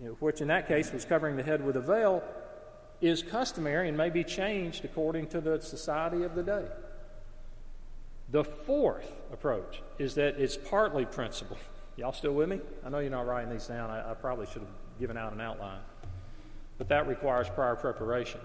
you 0.00 0.08
know, 0.08 0.16
which 0.20 0.40
in 0.40 0.48
that 0.48 0.66
case 0.66 0.92
was 0.92 1.04
covering 1.04 1.36
the 1.36 1.42
head 1.42 1.64
with 1.64 1.76
a 1.76 1.80
veil, 1.80 2.22
is 3.00 3.22
customary 3.22 3.88
and 3.88 3.96
may 3.96 4.10
be 4.10 4.24
changed 4.24 4.84
according 4.84 5.26
to 5.28 5.40
the 5.40 5.60
society 5.60 6.22
of 6.22 6.34
the 6.34 6.42
day. 6.42 6.64
The 8.30 8.44
fourth 8.44 9.12
approach 9.32 9.82
is 9.98 10.14
that 10.14 10.40
it's 10.40 10.56
partly 10.56 11.04
principle. 11.04 11.58
Y'all 11.96 12.12
still 12.12 12.32
with 12.32 12.48
me? 12.48 12.60
I 12.84 12.88
know 12.88 12.98
you're 12.98 13.10
not 13.10 13.26
writing 13.26 13.50
these 13.50 13.66
down. 13.66 13.90
I, 13.90 14.10
I 14.10 14.14
probably 14.14 14.46
should 14.46 14.62
have 14.62 14.70
given 14.98 15.16
out 15.16 15.32
an 15.32 15.40
outline. 15.40 15.80
But 16.78 16.88
that 16.88 17.06
requires 17.06 17.48
prior 17.48 17.76
preparation. 17.76 18.40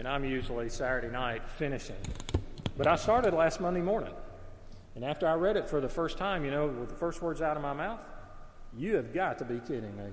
And 0.00 0.08
I'm 0.08 0.24
usually 0.24 0.70
Saturday 0.70 1.10
night 1.10 1.42
finishing. 1.58 1.94
But 2.78 2.86
I 2.86 2.96
started 2.96 3.34
last 3.34 3.60
Monday 3.60 3.82
morning. 3.82 4.14
And 4.94 5.04
after 5.04 5.28
I 5.28 5.34
read 5.34 5.58
it 5.58 5.68
for 5.68 5.82
the 5.82 5.90
first 5.90 6.16
time, 6.16 6.42
you 6.42 6.50
know, 6.50 6.68
with 6.68 6.88
the 6.88 6.94
first 6.94 7.20
words 7.20 7.42
out 7.42 7.54
of 7.54 7.62
my 7.62 7.74
mouth, 7.74 8.00
you 8.78 8.96
have 8.96 9.12
got 9.12 9.36
to 9.40 9.44
be 9.44 9.58
kidding 9.58 9.94
me. 9.98 10.04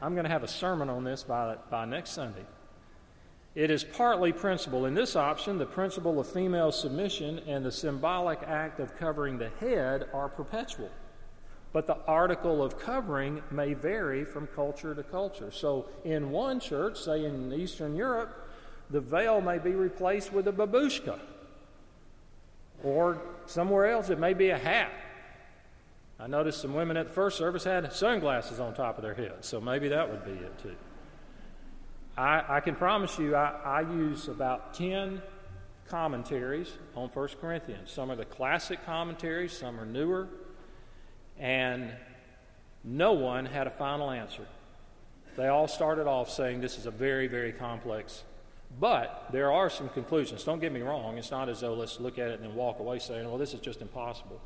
I'm 0.00 0.14
going 0.14 0.24
to 0.24 0.30
have 0.30 0.44
a 0.44 0.48
sermon 0.48 0.88
on 0.88 1.04
this 1.04 1.22
by, 1.22 1.56
by 1.70 1.84
next 1.84 2.12
Sunday. 2.12 2.46
It 3.54 3.70
is 3.70 3.84
partly 3.84 4.32
principle. 4.32 4.86
In 4.86 4.94
this 4.94 5.14
option, 5.14 5.58
the 5.58 5.66
principle 5.66 6.18
of 6.18 6.26
female 6.26 6.72
submission 6.72 7.40
and 7.40 7.66
the 7.66 7.70
symbolic 7.70 8.42
act 8.46 8.80
of 8.80 8.96
covering 8.96 9.36
the 9.36 9.50
head 9.60 10.06
are 10.14 10.30
perpetual. 10.30 10.90
But 11.74 11.86
the 11.86 11.98
article 12.06 12.62
of 12.62 12.78
covering 12.78 13.42
may 13.50 13.74
vary 13.74 14.24
from 14.24 14.46
culture 14.46 14.94
to 14.94 15.02
culture. 15.02 15.50
So, 15.50 15.90
in 16.04 16.30
one 16.30 16.60
church, 16.60 16.98
say 16.98 17.26
in 17.26 17.52
Eastern 17.52 17.94
Europe, 17.94 18.40
the 18.90 19.00
veil 19.00 19.40
may 19.40 19.58
be 19.58 19.70
replaced 19.70 20.32
with 20.32 20.48
a 20.48 20.52
babushka 20.52 21.18
or 22.82 23.20
somewhere 23.46 23.86
else, 23.86 24.10
it 24.10 24.18
may 24.18 24.34
be 24.34 24.50
a 24.50 24.58
hat. 24.58 24.92
I 26.20 26.26
noticed 26.26 26.60
some 26.60 26.74
women 26.74 26.96
at 26.96 27.08
the 27.08 27.12
first 27.12 27.36
service 27.36 27.64
had 27.64 27.92
sunglasses 27.92 28.60
on 28.60 28.74
top 28.74 28.98
of 28.98 29.02
their 29.02 29.14
heads, 29.14 29.48
so 29.48 29.60
maybe 29.60 29.88
that 29.88 30.08
would 30.08 30.24
be 30.24 30.32
it 30.32 30.58
too. 30.58 30.76
I, 32.16 32.44
I 32.56 32.60
can 32.60 32.76
promise 32.76 33.18
you, 33.18 33.34
I, 33.34 33.50
I 33.64 33.80
use 33.80 34.28
about 34.28 34.74
10 34.74 35.20
commentaries 35.88 36.72
on 36.94 37.08
1 37.08 37.28
Corinthians. 37.40 37.90
Some 37.90 38.10
are 38.10 38.16
the 38.16 38.24
classic 38.24 38.84
commentaries, 38.86 39.52
some 39.52 39.80
are 39.80 39.86
newer, 39.86 40.28
and 41.38 41.90
no 42.84 43.12
one 43.12 43.46
had 43.46 43.66
a 43.66 43.70
final 43.70 44.10
answer. 44.10 44.46
They 45.36 45.48
all 45.48 45.66
started 45.66 46.06
off 46.06 46.30
saying 46.30 46.60
this 46.60 46.78
is 46.78 46.86
a 46.86 46.90
very, 46.92 47.26
very 47.26 47.52
complex. 47.52 48.22
But 48.78 49.26
there 49.30 49.52
are 49.52 49.70
some 49.70 49.88
conclusions. 49.88 50.42
Don't 50.44 50.60
get 50.60 50.72
me 50.72 50.80
wrong. 50.80 51.16
It's 51.16 51.30
not 51.30 51.48
as 51.48 51.60
though 51.60 51.74
let's 51.74 52.00
look 52.00 52.18
at 52.18 52.28
it 52.28 52.40
and 52.40 52.44
then 52.44 52.54
walk 52.54 52.80
away 52.80 52.98
saying, 52.98 53.28
well, 53.28 53.38
this 53.38 53.54
is 53.54 53.60
just 53.60 53.80
impossible 53.80 54.40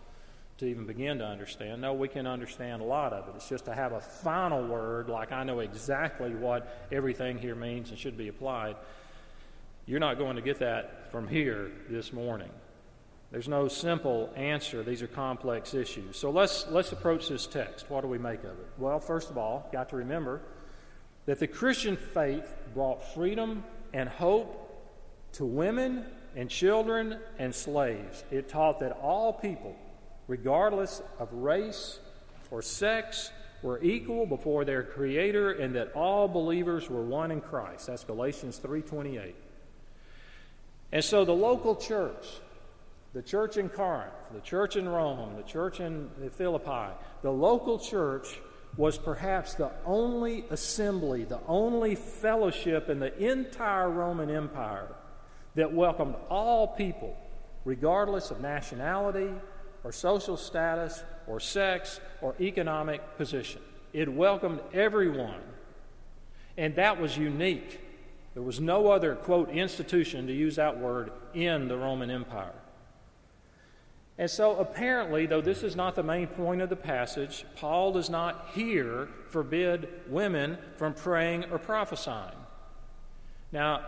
to 0.58 0.66
even 0.66 0.86
begin 0.86 1.18
to 1.18 1.24
understand. 1.24 1.80
No, 1.80 1.94
we 1.94 2.08
can 2.08 2.26
understand 2.26 2.82
a 2.82 2.84
lot 2.84 3.12
of 3.12 3.28
it. 3.28 3.36
It's 3.36 3.48
just 3.48 3.64
to 3.66 3.74
have 3.74 3.92
a 3.92 4.00
final 4.00 4.66
word, 4.66 5.08
like 5.08 5.32
I 5.32 5.44
know 5.44 5.60
exactly 5.60 6.34
what 6.34 6.86
everything 6.90 7.38
here 7.38 7.54
means 7.54 7.90
and 7.90 7.98
should 7.98 8.18
be 8.18 8.28
applied. 8.28 8.76
You're 9.86 10.00
not 10.00 10.18
going 10.18 10.36
to 10.36 10.42
get 10.42 10.58
that 10.58 11.10
from 11.10 11.28
here 11.28 11.70
this 11.88 12.12
morning. 12.12 12.50
There's 13.30 13.48
no 13.48 13.68
simple 13.68 14.30
answer. 14.36 14.82
These 14.82 15.02
are 15.02 15.06
complex 15.06 15.74
issues. 15.74 16.18
So 16.18 16.30
let's, 16.30 16.66
let's 16.68 16.92
approach 16.92 17.28
this 17.28 17.46
text. 17.46 17.88
What 17.88 18.00
do 18.00 18.08
we 18.08 18.18
make 18.18 18.40
of 18.40 18.50
it? 18.50 18.68
Well, 18.78 19.00
first 19.00 19.30
of 19.30 19.38
all, 19.38 19.68
got 19.72 19.90
to 19.90 19.96
remember 19.96 20.40
that 21.26 21.38
the 21.38 21.46
Christian 21.46 21.96
faith 21.96 22.56
brought 22.74 23.14
freedom 23.14 23.64
and 23.92 24.08
hope 24.08 24.64
to 25.32 25.44
women 25.44 26.04
and 26.36 26.48
children 26.48 27.18
and 27.38 27.54
slaves. 27.54 28.24
It 28.30 28.48
taught 28.48 28.80
that 28.80 28.92
all 29.00 29.32
people, 29.32 29.76
regardless 30.26 31.02
of 31.18 31.32
race 31.32 31.98
or 32.50 32.62
sex, 32.62 33.30
were 33.62 33.82
equal 33.82 34.24
before 34.24 34.64
their 34.64 34.82
creator 34.82 35.52
and 35.52 35.74
that 35.74 35.92
all 35.94 36.28
believers 36.28 36.88
were 36.88 37.02
one 37.02 37.30
in 37.30 37.40
Christ. 37.40 37.88
That's 37.88 38.04
Galatians 38.04 38.58
3:28. 38.58 39.34
And 40.92 41.04
so 41.04 41.24
the 41.24 41.34
local 41.34 41.76
church, 41.76 42.40
the 43.12 43.22
church 43.22 43.56
in 43.56 43.68
Corinth, 43.68 44.12
the 44.32 44.40
church 44.40 44.76
in 44.76 44.88
Rome, 44.88 45.36
the 45.36 45.42
church 45.42 45.80
in 45.80 46.10
Philippi, 46.36 46.94
the 47.22 47.32
local 47.32 47.78
church 47.78 48.40
was 48.78 48.96
perhaps 48.96 49.54
the 49.54 49.72
only 49.84 50.44
assembly, 50.50 51.24
the 51.24 51.40
only 51.48 51.96
fellowship 51.96 52.88
in 52.88 53.00
the 53.00 53.14
entire 53.18 53.90
Roman 53.90 54.30
Empire 54.30 54.88
that 55.56 55.72
welcomed 55.72 56.14
all 56.30 56.68
people, 56.68 57.16
regardless 57.64 58.30
of 58.30 58.40
nationality 58.40 59.30
or 59.82 59.90
social 59.90 60.36
status 60.36 61.02
or 61.26 61.40
sex 61.40 61.98
or 62.22 62.36
economic 62.40 63.16
position. 63.16 63.60
It 63.92 64.08
welcomed 64.08 64.60
everyone. 64.72 65.40
And 66.56 66.76
that 66.76 67.00
was 67.00 67.18
unique. 67.18 67.80
There 68.34 68.44
was 68.44 68.60
no 68.60 68.92
other, 68.92 69.16
quote, 69.16 69.50
institution, 69.50 70.28
to 70.28 70.32
use 70.32 70.54
that 70.54 70.78
word, 70.78 71.10
in 71.34 71.66
the 71.66 71.76
Roman 71.76 72.12
Empire. 72.12 72.54
And 74.18 74.28
so, 74.28 74.56
apparently, 74.56 75.26
though 75.26 75.40
this 75.40 75.62
is 75.62 75.76
not 75.76 75.94
the 75.94 76.02
main 76.02 76.26
point 76.26 76.60
of 76.60 76.68
the 76.68 76.76
passage, 76.76 77.44
Paul 77.54 77.92
does 77.92 78.10
not 78.10 78.48
here 78.52 79.08
forbid 79.28 79.88
women 80.08 80.58
from 80.76 80.92
praying 80.92 81.44
or 81.52 81.58
prophesying. 81.58 82.34
Now, 83.52 83.86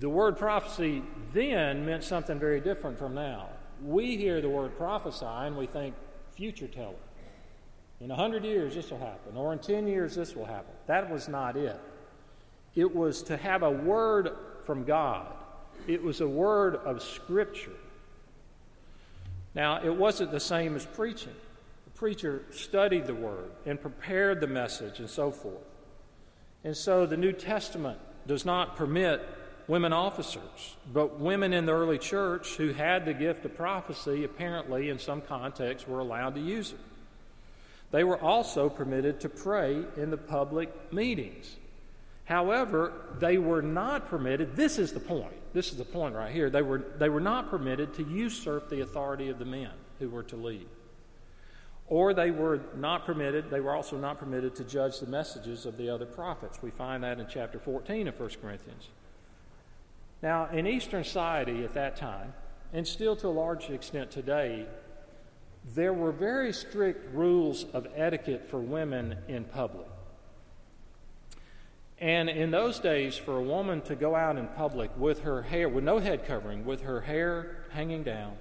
the 0.00 0.10
word 0.10 0.36
prophecy 0.36 1.02
then 1.32 1.86
meant 1.86 2.04
something 2.04 2.38
very 2.38 2.60
different 2.60 2.98
from 2.98 3.14
now. 3.14 3.48
We 3.82 4.18
hear 4.18 4.42
the 4.42 4.50
word 4.50 4.76
prophesy 4.76 5.24
and 5.24 5.56
we 5.56 5.66
think 5.66 5.94
future 6.32 6.68
teller. 6.68 6.94
In 8.00 8.10
a 8.10 8.16
hundred 8.16 8.44
years, 8.44 8.74
this 8.74 8.90
will 8.90 8.98
happen, 8.98 9.36
or 9.36 9.52
in 9.52 9.60
ten 9.60 9.86
years, 9.86 10.14
this 10.14 10.34
will 10.34 10.44
happen. 10.44 10.74
That 10.86 11.08
was 11.08 11.28
not 11.28 11.56
it. 11.56 11.80
It 12.74 12.94
was 12.94 13.22
to 13.24 13.36
have 13.36 13.62
a 13.62 13.70
word 13.70 14.32
from 14.66 14.84
God, 14.84 15.26
it 15.86 16.02
was 16.02 16.20
a 16.20 16.28
word 16.28 16.76
of 16.76 17.02
Scripture. 17.02 17.72
Now, 19.54 19.82
it 19.82 19.94
wasn't 19.94 20.30
the 20.30 20.40
same 20.40 20.76
as 20.76 20.86
preaching. 20.86 21.34
The 21.84 21.90
preacher 21.90 22.42
studied 22.50 23.06
the 23.06 23.14
word 23.14 23.50
and 23.66 23.80
prepared 23.80 24.40
the 24.40 24.46
message 24.46 24.98
and 24.98 25.10
so 25.10 25.30
forth. 25.30 25.64
And 26.64 26.76
so 26.76 27.06
the 27.06 27.16
New 27.16 27.32
Testament 27.32 27.98
does 28.26 28.44
not 28.44 28.76
permit 28.76 29.20
women 29.68 29.92
officers, 29.92 30.76
but 30.92 31.20
women 31.20 31.52
in 31.52 31.66
the 31.66 31.72
early 31.72 31.98
church 31.98 32.56
who 32.56 32.72
had 32.72 33.04
the 33.04 33.14
gift 33.14 33.44
of 33.44 33.54
prophecy, 33.56 34.24
apparently 34.24 34.90
in 34.90 34.98
some 34.98 35.20
contexts, 35.20 35.88
were 35.88 36.00
allowed 36.00 36.34
to 36.34 36.40
use 36.40 36.72
it. 36.72 36.78
They 37.90 38.04
were 38.04 38.18
also 38.18 38.68
permitted 38.68 39.20
to 39.20 39.28
pray 39.28 39.82
in 39.96 40.10
the 40.10 40.16
public 40.16 40.92
meetings. 40.92 41.56
However, 42.24 42.92
they 43.18 43.38
were 43.38 43.62
not 43.62 44.08
permitted, 44.08 44.56
this 44.56 44.78
is 44.78 44.92
the 44.92 45.00
point, 45.00 45.34
this 45.52 45.70
is 45.70 45.76
the 45.76 45.84
point 45.84 46.14
right 46.14 46.32
here. 46.32 46.50
They 46.50 46.62
were, 46.62 46.82
they 46.98 47.08
were 47.08 47.20
not 47.20 47.50
permitted 47.50 47.94
to 47.94 48.04
usurp 48.04 48.70
the 48.70 48.80
authority 48.80 49.28
of 49.28 49.38
the 49.38 49.44
men 49.44 49.70
who 49.98 50.08
were 50.08 50.22
to 50.24 50.36
lead. 50.36 50.66
Or 51.88 52.14
they 52.14 52.30
were 52.30 52.60
not 52.76 53.04
permitted, 53.04 53.50
they 53.50 53.60
were 53.60 53.74
also 53.74 53.98
not 53.98 54.18
permitted 54.18 54.54
to 54.56 54.64
judge 54.64 54.98
the 54.98 55.06
messages 55.06 55.66
of 55.66 55.76
the 55.76 55.90
other 55.90 56.06
prophets. 56.06 56.62
We 56.62 56.70
find 56.70 57.04
that 57.04 57.20
in 57.20 57.26
chapter 57.28 57.58
14 57.58 58.08
of 58.08 58.18
1 58.18 58.30
Corinthians. 58.40 58.88
Now, 60.22 60.48
in 60.50 60.66
Eastern 60.66 61.04
society 61.04 61.64
at 61.64 61.74
that 61.74 61.96
time, 61.96 62.32
and 62.72 62.86
still 62.86 63.14
to 63.16 63.26
a 63.26 63.28
large 63.28 63.68
extent 63.68 64.10
today, 64.10 64.66
there 65.74 65.92
were 65.92 66.12
very 66.12 66.52
strict 66.52 67.14
rules 67.14 67.64
of 67.74 67.86
etiquette 67.94 68.46
for 68.48 68.58
women 68.58 69.16
in 69.28 69.44
public. 69.44 69.86
And 72.02 72.28
in 72.28 72.50
those 72.50 72.80
days, 72.80 73.16
for 73.16 73.36
a 73.36 73.42
woman 73.42 73.80
to 73.82 73.94
go 73.94 74.16
out 74.16 74.36
in 74.36 74.48
public 74.48 74.90
with 74.98 75.20
her 75.20 75.40
hair, 75.40 75.68
with 75.68 75.84
no 75.84 75.98
head 75.98 76.26
covering, 76.26 76.64
with 76.64 76.82
her 76.82 77.00
hair 77.00 77.58
hanging 77.70 78.02
down, 78.02 78.32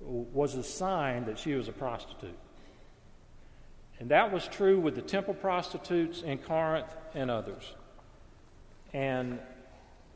was 0.00 0.56
a 0.56 0.64
sign 0.64 1.26
that 1.26 1.38
she 1.38 1.54
was 1.54 1.68
a 1.68 1.72
prostitute. 1.72 2.36
And 4.00 4.08
that 4.08 4.32
was 4.32 4.48
true 4.48 4.80
with 4.80 4.96
the 4.96 5.02
temple 5.02 5.34
prostitutes 5.34 6.22
in 6.22 6.38
Corinth 6.38 6.92
and 7.14 7.30
others. 7.30 7.62
And 8.92 9.38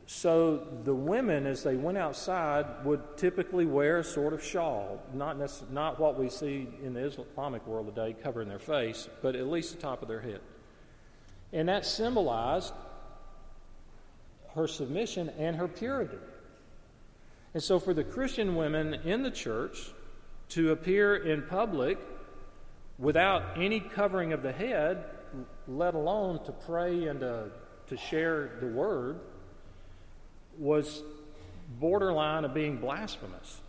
so 0.05 0.67
the 0.83 0.93
women, 0.93 1.45
as 1.45 1.63
they 1.63 1.77
went 1.77 1.97
outside, 1.97 2.65
would 2.83 3.15
typically 3.15 3.65
wear 3.65 3.99
a 3.99 4.03
sort 4.03 4.33
of 4.33 4.43
shawl, 4.43 5.01
not, 5.13 5.37
not 5.71 5.97
what 5.97 6.19
we 6.19 6.27
see 6.27 6.67
in 6.83 6.93
the 6.93 7.05
Islamic 7.05 7.65
world 7.65 7.95
today, 7.95 8.13
covering 8.21 8.49
their 8.49 8.59
face, 8.59 9.07
but 9.21 9.33
at 9.33 9.47
least 9.47 9.73
the 9.73 9.81
top 9.81 10.01
of 10.01 10.09
their 10.09 10.19
head. 10.19 10.41
And 11.53 11.69
that 11.69 11.85
symbolized 11.85 12.73
her 14.55 14.67
submission 14.67 15.29
and 15.37 15.55
her 15.55 15.67
purity. 15.67 16.17
And 17.53 17.61
so, 17.61 17.79
for 17.79 17.93
the 17.93 18.03
Christian 18.03 18.55
women 18.55 18.95
in 19.05 19.21
the 19.21 19.31
church 19.31 19.91
to 20.49 20.71
appear 20.71 21.15
in 21.15 21.43
public 21.43 21.99
without 22.97 23.57
any 23.57 23.79
covering 23.79 24.33
of 24.33 24.41
the 24.41 24.51
head, 24.51 25.05
let 25.67 25.93
alone 25.93 26.43
to 26.45 26.51
pray 26.51 27.07
and 27.07 27.19
to, 27.19 27.51
to 27.87 27.97
share 27.97 28.57
the 28.59 28.67
word, 28.67 29.19
was 30.57 31.03
borderline 31.79 32.45
of 32.45 32.53
being 32.53 32.77
blasphemous. 32.77 33.61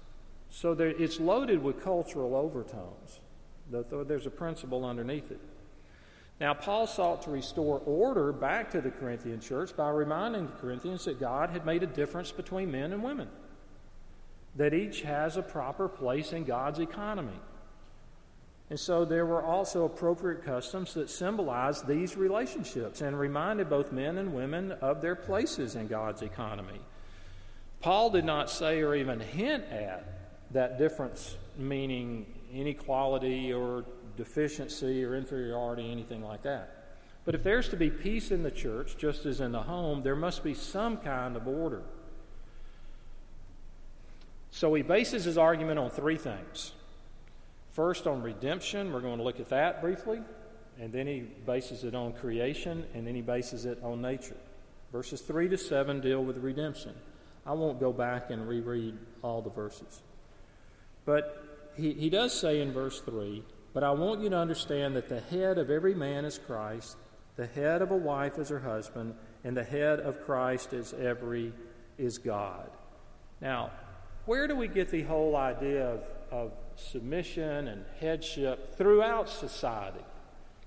So 0.51 0.75
there, 0.75 0.89
it's 0.89 1.21
loaded 1.21 1.63
with 1.63 1.83
cultural 1.83 2.37
overtones. 2.37 3.21
There's 3.71 4.27
a 4.27 4.31
principle 4.31 4.85
underneath 4.85 5.31
it. 5.31 5.41
Now, 6.41 6.53
Paul 6.53 6.87
sought 6.87 7.23
to 7.23 7.31
restore 7.31 7.81
order 7.87 8.33
back 8.33 8.71
to 8.73 8.81
the 8.81 8.91
Corinthian 8.91 9.41
church 9.41 9.77
by 9.77 9.91
reminding 9.91 10.47
the 10.47 10.53
Corinthians 10.53 11.05
that 11.05 11.21
God 11.21 11.51
had 11.51 11.65
made 11.65 11.83
a 11.83 11.87
difference 11.87 12.33
between 12.33 12.73
men 12.73 12.93
and 12.93 13.03
women, 13.03 13.29
that 14.57 14.75
each 14.75 15.03
has 15.03 15.37
a 15.37 15.43
proper 15.43 15.89
place 15.89 16.33
in 16.33 16.45
God's 16.45 16.81
economy. 16.81 17.39
And 18.71 18.81
so 18.81 19.05
there 19.05 19.27
were 19.27 19.43
also 19.43 19.85
appropriate 19.85 20.45
customs 20.45 20.95
that 20.95 21.11
symbolized 21.11 21.87
these 21.87 22.17
relationships 22.17 23.03
and 23.03 23.19
reminded 23.19 23.69
both 23.69 23.93
men 23.93 24.19
and 24.19 24.35
women 24.35 24.73
of 24.73 25.01
their 25.03 25.15
places 25.15 25.77
in 25.77 25.87
God's 25.87 26.23
economy. 26.23 26.81
Paul 27.81 28.11
did 28.11 28.25
not 28.25 28.51
say 28.51 28.81
or 28.81 28.95
even 28.95 29.21
hint 29.21 29.65
at 29.71 30.05
that 30.53 30.79
difference 30.79 31.37
meaning 31.57 32.27
inequality 32.53 33.53
or 33.53 33.85
deficiency 34.17 35.05
or 35.05 35.17
inferiority, 35.17 35.91
anything 35.91 36.23
like 36.23 36.43
that. 36.43 36.85
But 37.25 37.35
if 37.35 37.43
there's 37.43 37.69
to 37.71 37.77
be 37.77 37.91
peace 37.91 38.31
in 38.31 38.43
the 38.43 38.51
church, 38.51 38.97
just 38.99 39.25
as 39.25 39.41
in 39.41 39.53
the 39.53 39.63
home, 39.63 40.03
there 40.03 40.17
must 40.17 40.45
be 40.45 40.55
some 40.55 40.99
kind 40.99 41.37
of 41.37 41.49
order. 41.49 41.83
So 44.51 44.73
he 44.75 44.83
bases 44.83 45.25
his 45.25 45.39
argument 45.39 45.79
on 45.79 45.91
three 45.91 46.17
things. 46.17 46.73
First, 47.71 48.07
on 48.07 48.23
redemption, 48.23 48.93
we're 48.93 49.01
going 49.01 49.19
to 49.19 49.25
look 49.25 49.41
at 49.41 49.49
that 49.49 49.81
briefly, 49.81 50.21
and 50.79 50.93
then 50.93 51.07
he 51.07 51.21
bases 51.21 51.83
it 51.83 51.95
on 51.95 52.13
creation, 52.13 52.85
and 52.95 53.07
then 53.07 53.15
he 53.15 53.23
bases 53.23 53.65
it 53.65 53.81
on 53.83 54.01
nature. 54.01 54.37
Verses 54.93 55.21
3 55.23 55.49
to 55.49 55.59
7 55.59 56.01
deal 56.01 56.23
with 56.23 56.37
redemption. 56.37 56.95
I 57.45 57.53
won't 57.53 57.81
go 57.81 57.93
back 57.93 58.31
and 58.31 58.47
reread 58.47 58.97
all 59.23 59.43
the 59.43 59.51
verses. 59.51 60.03
But 61.05 61.73
he, 61.77 61.93
he 61.93 62.09
does 62.09 62.39
say 62.39 62.61
in 62.61 62.73
verse 62.73 63.01
3 63.01 63.43
but 63.75 63.83
I 63.83 63.91
want 63.91 64.23
you 64.23 64.31
to 64.31 64.39
understand 64.39 64.97
that 64.97 65.09
the 65.09 65.21
head 65.21 65.59
of 65.59 65.69
every 65.69 65.95
man 65.95 66.25
is 66.25 66.39
Christ, 66.39 66.97
the 67.37 67.49
head 67.49 67.83
of 67.83 67.91
a 67.91 67.97
wife 67.97 68.39
is 68.39 68.49
her 68.49 68.61
husband, 68.61 69.15
and 69.43 69.57
the 69.57 69.65
head 69.65 69.99
of 69.99 70.25
Christ 70.25 70.73
is 70.73 70.95
every 70.95 71.53
is 71.99 72.19
God. 72.19 72.71
Now, 73.41 73.73
where 74.27 74.47
do 74.47 74.55
we 74.55 74.69
get 74.69 74.91
the 74.91 75.03
whole 75.03 75.37
idea 75.37 75.87
of, 75.87 76.05
of 76.31 76.53
submission 76.77 77.69
and 77.69 77.85
headship 77.99 78.79
throughout 78.79 79.29
society? 79.29 80.05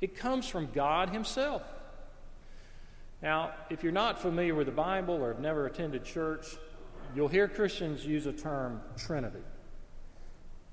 It 0.02 0.16
comes 0.18 0.48
from 0.48 0.70
God 0.74 1.10
Himself. 1.10 1.64
Now, 3.22 3.54
if 3.70 3.82
you're 3.82 3.92
not 3.92 4.22
familiar 4.22 4.54
with 4.54 4.68
the 4.68 4.74
Bible 4.74 5.16
or 5.16 5.30
have 5.30 5.42
never 5.42 5.66
attended 5.66 6.04
church, 6.04 6.46
you'll 7.16 7.30
hear 7.30 7.48
Christians 7.48 8.06
use 8.06 8.26
a 8.26 8.34
term 8.34 8.82
Trinity. 8.98 9.40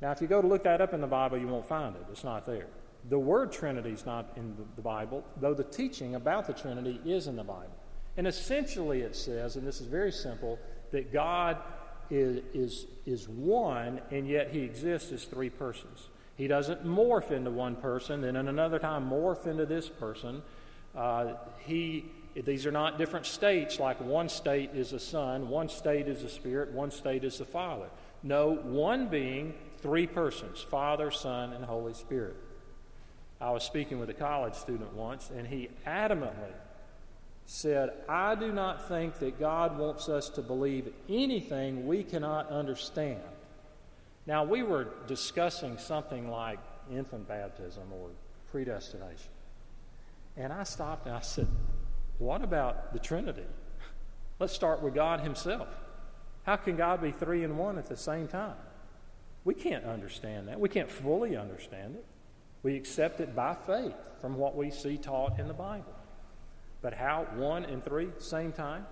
Now, 0.03 0.11
if 0.11 0.21
you 0.21 0.27
go 0.27 0.43
to 0.43 0.47
look 0.47 0.65
that 0.65 0.81
up 0.81 0.93
in 0.93 1.01
the 1.01 1.07
Bible, 1.07 1.39
you 1.39 1.49
won't 1.49 1.67
find 1.67 1.95
it. 1.97 2.03
It's 2.11 2.25
not 2.25 2.47
there. 2.47 2.67
The 3.09 3.19
word 3.19 3.53
Trinity 3.53 3.91
is 3.91 4.07
not 4.07 4.33
in 4.37 4.57
the 4.77 4.83
Bible, 4.83 5.25
though 5.41 5.55
the 5.55 5.65
teaching 5.65 6.15
about 6.15 6.47
the 6.47 6.53
Trinity 6.53 7.01
is 7.05 7.27
in 7.27 7.37
the 7.37 7.45
Bible. 7.45 7.77
And 8.17 8.27
essentially, 8.27 9.03
it 9.03 9.15
says, 9.17 9.57
and 9.57 9.67
this 9.67 9.81
is 9.81 9.87
very 9.87 10.13
simple, 10.13 10.59
that 10.91 11.13
God 11.13 11.59
is, 12.11 12.43
is, 12.55 12.87
is 13.07 13.29
one, 13.29 14.01
and 14.11 14.29
yet 14.29 14.51
he 14.51 14.61
exists 14.61 15.13
as 15.13 15.25
three 15.25 15.51
persons. 15.51 16.09
He 16.37 16.49
doesn't 16.49 16.85
morph 16.85 17.31
into 17.31 17.51
one 17.51 17.77
person, 17.77 18.21
then 18.21 18.37
in 18.37 18.49
another 18.49 18.79
time 18.79 19.09
morph 19.09 19.47
into 19.47 19.67
this 19.67 19.89
person. 19.89 20.43
Uh, 20.95 21.35
he, 21.59 22.07
these 22.35 22.67
are 22.67 22.73
not 22.73 22.99
different 22.99 23.27
states, 23.27 23.79
like 23.79 24.01
one 24.01 24.29
state 24.29 24.71
is 24.75 24.93
a 24.93 25.01
son, 25.01 25.49
one 25.49 25.69
state 25.69 26.09
is 26.09 26.23
a 26.23 26.29
spirit, 26.29 26.73
one 26.73 26.91
state 26.91 27.25
is 27.25 27.39
the 27.39 27.45
Father. 27.45 27.89
No, 28.23 28.55
one 28.55 29.09
being, 29.09 29.55
three 29.85 30.07
persons 30.07 30.63
Father, 30.63 31.11
Son, 31.11 31.53
and 31.53 31.63
Holy 31.63 31.93
Spirit. 31.93 32.37
I 33.39 33.51
was 33.51 33.63
speaking 33.63 34.01
with 34.01 34.09
a 34.09 34.15
college 34.15 34.55
student 34.55 34.95
once, 34.95 35.31
and 35.37 35.47
he 35.47 35.69
adamantly 35.87 36.55
said, 37.45 37.91
I 38.09 38.35
do 38.35 38.51
not 38.51 38.89
think 38.89 39.19
that 39.19 39.39
God 39.39 39.79
wants 39.79 40.09
us 40.09 40.31
to 40.31 40.43
believe 40.43 40.91
anything 41.11 41.87
we 41.87 42.03
cannot 42.03 42.49
understand. 42.49 43.21
Now, 44.27 44.43
we 44.45 44.63
were 44.63 44.89
discussing 45.07 45.77
something 45.77 46.31
like 46.31 46.61
infant 46.91 47.29
baptism 47.29 47.83
or 47.93 48.09
predestination. 48.51 49.29
And 50.39 50.51
I 50.51 50.63
stopped 50.63 51.05
and 51.05 51.15
I 51.15 51.21
said, 51.21 51.47
What 52.17 52.43
about 52.43 52.95
the 52.95 52.99
Trinity? 52.99 53.45
Let's 54.39 54.55
start 54.55 54.81
with 54.81 54.95
God 54.95 55.21
Himself. 55.21 55.69
How 56.45 56.57
can 56.57 56.77
God 56.77 57.03
be 57.03 57.11
three 57.11 57.45
and 57.45 57.59
one 57.59 57.77
at 57.77 57.87
the 57.87 57.99
same 57.99 58.29
time? 58.29 58.57
We 59.45 59.55
can't 59.55 59.85
understand 59.85 60.49
that. 60.49 60.59
We 60.59 60.69
can't 60.69 60.91
fully 60.91 61.37
understand 61.37 61.97
it. 61.97 62.05
We 62.63 62.77
accept 62.77 63.21
it 63.21 63.37
by 63.37 63.55
faith 63.55 63.95
from 64.21 64.37
what 64.37 64.57
we 64.57 64.71
see 64.71 64.97
taught 64.97 65.39
in 65.39 65.49
the 65.49 65.55
Bible. 65.55 65.95
But 66.81 66.95
how 66.95 67.27
one 67.37 67.65
and 67.65 67.85
three, 67.85 68.09
same 68.19 68.53
time? 68.53 68.87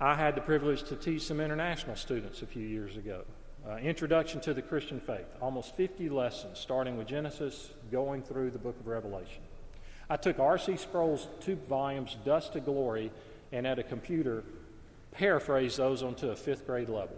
I 0.00 0.14
had 0.14 0.34
the 0.34 0.40
privilege 0.40 0.82
to 0.84 0.96
teach 0.96 1.22
some 1.22 1.40
international 1.40 1.96
students 1.96 2.42
a 2.42 2.46
few 2.46 2.66
years 2.66 2.96
ago. 2.96 3.24
Uh, 3.66 3.76
Introduction 3.76 4.40
to 4.42 4.52
the 4.52 4.60
Christian 4.60 5.00
Faith, 5.00 5.26
almost 5.40 5.74
50 5.76 6.08
lessons, 6.08 6.58
starting 6.58 6.98
with 6.98 7.06
Genesis, 7.06 7.70
going 7.90 8.22
through 8.22 8.50
the 8.50 8.58
book 8.58 8.78
of 8.80 8.86
Revelation. 8.86 9.42
I 10.10 10.16
took 10.16 10.38
R.C. 10.38 10.76
Sproul's 10.76 11.28
two 11.40 11.56
volumes, 11.56 12.16
Dust 12.24 12.52
to 12.54 12.60
Glory, 12.60 13.10
and 13.52 13.66
at 13.66 13.78
a 13.78 13.82
computer, 13.82 14.44
paraphrased 15.12 15.78
those 15.78 16.02
onto 16.02 16.28
a 16.28 16.36
fifth 16.36 16.66
grade 16.66 16.88
level. 16.88 17.16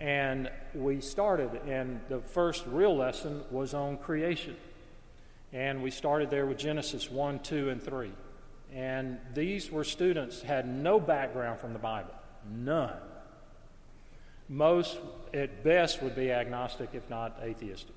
And 0.00 0.50
we 0.74 1.00
started, 1.00 1.50
and 1.66 2.00
the 2.08 2.20
first 2.20 2.64
real 2.66 2.96
lesson 2.96 3.42
was 3.50 3.74
on 3.74 3.96
creation. 3.98 4.56
And 5.52 5.82
we 5.82 5.90
started 5.90 6.30
there 6.30 6.46
with 6.46 6.58
Genesis 6.58 7.10
1, 7.10 7.40
2, 7.40 7.70
and 7.70 7.82
3. 7.82 8.10
And 8.74 9.18
these 9.34 9.70
were 9.70 9.84
students 9.84 10.42
had 10.42 10.68
no 10.68 10.98
background 10.98 11.60
from 11.60 11.72
the 11.72 11.78
Bible. 11.78 12.14
None. 12.50 12.96
Most, 14.48 14.98
at 15.32 15.62
best, 15.62 16.02
would 16.02 16.16
be 16.16 16.32
agnostic, 16.32 16.90
if 16.92 17.08
not 17.08 17.38
atheistic. 17.40 17.94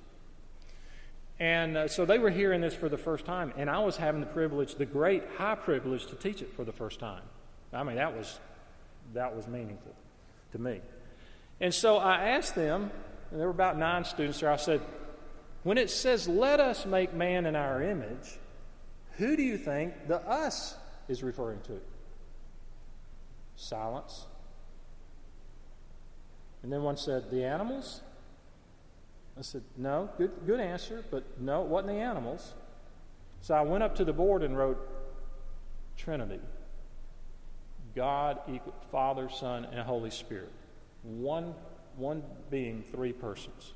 And 1.39 1.77
uh, 1.77 1.87
so 1.87 2.05
they 2.05 2.19
were 2.19 2.29
hearing 2.29 2.61
this 2.61 2.73
for 2.73 2.89
the 2.89 2.97
first 2.97 3.25
time, 3.25 3.53
and 3.57 3.69
I 3.69 3.79
was 3.79 3.97
having 3.97 4.21
the 4.21 4.27
privilege, 4.27 4.75
the 4.75 4.85
great 4.85 5.23
high 5.37 5.55
privilege, 5.55 6.05
to 6.07 6.15
teach 6.15 6.41
it 6.41 6.53
for 6.53 6.63
the 6.63 6.71
first 6.71 6.99
time. 6.99 7.21
I 7.73 7.83
mean, 7.83 7.97
that 7.97 8.15
was 8.15 8.39
that 9.13 9.35
was 9.35 9.47
meaningful 9.47 9.93
to 10.51 10.59
me. 10.59 10.81
And 11.59 11.73
so 11.73 11.97
I 11.97 12.29
asked 12.29 12.55
them, 12.55 12.91
and 13.31 13.39
there 13.39 13.47
were 13.47 13.53
about 13.53 13.77
nine 13.77 14.05
students 14.05 14.39
there. 14.39 14.51
I 14.51 14.57
said, 14.57 14.81
when 15.63 15.77
it 15.77 15.89
says, 15.89 16.27
let 16.27 16.59
us 16.59 16.85
make 16.85 17.13
man 17.13 17.45
in 17.45 17.55
our 17.55 17.81
image, 17.81 18.37
who 19.17 19.35
do 19.35 19.43
you 19.43 19.57
think 19.57 20.07
the 20.07 20.17
us 20.21 20.75
is 21.07 21.23
referring 21.23 21.61
to? 21.61 21.81
Silence. 23.55 24.25
And 26.63 26.71
then 26.71 26.83
one 26.83 26.97
said, 26.97 27.31
the 27.31 27.43
animals? 27.43 28.01
I 29.37 29.41
said, 29.41 29.63
no, 29.75 30.09
good, 30.17 30.31
good 30.45 30.59
answer, 30.59 31.03
but 31.11 31.39
no, 31.39 31.63
it 31.63 31.67
wasn't 31.67 31.93
the 31.93 31.99
animals. 31.99 32.53
So 33.41 33.53
I 33.53 33.61
went 33.61 33.83
up 33.83 33.95
to 33.95 34.05
the 34.05 34.13
board 34.13 34.43
and 34.43 34.57
wrote 34.57 34.79
Trinity 35.95 36.39
God, 37.95 38.39
equal, 38.47 38.75
Father, 38.91 39.27
Son, 39.29 39.65
and 39.65 39.79
Holy 39.79 40.11
Spirit. 40.11 40.51
One, 41.07 41.55
one 41.95 42.23
being, 42.49 42.83
three 42.91 43.13
persons 43.13 43.73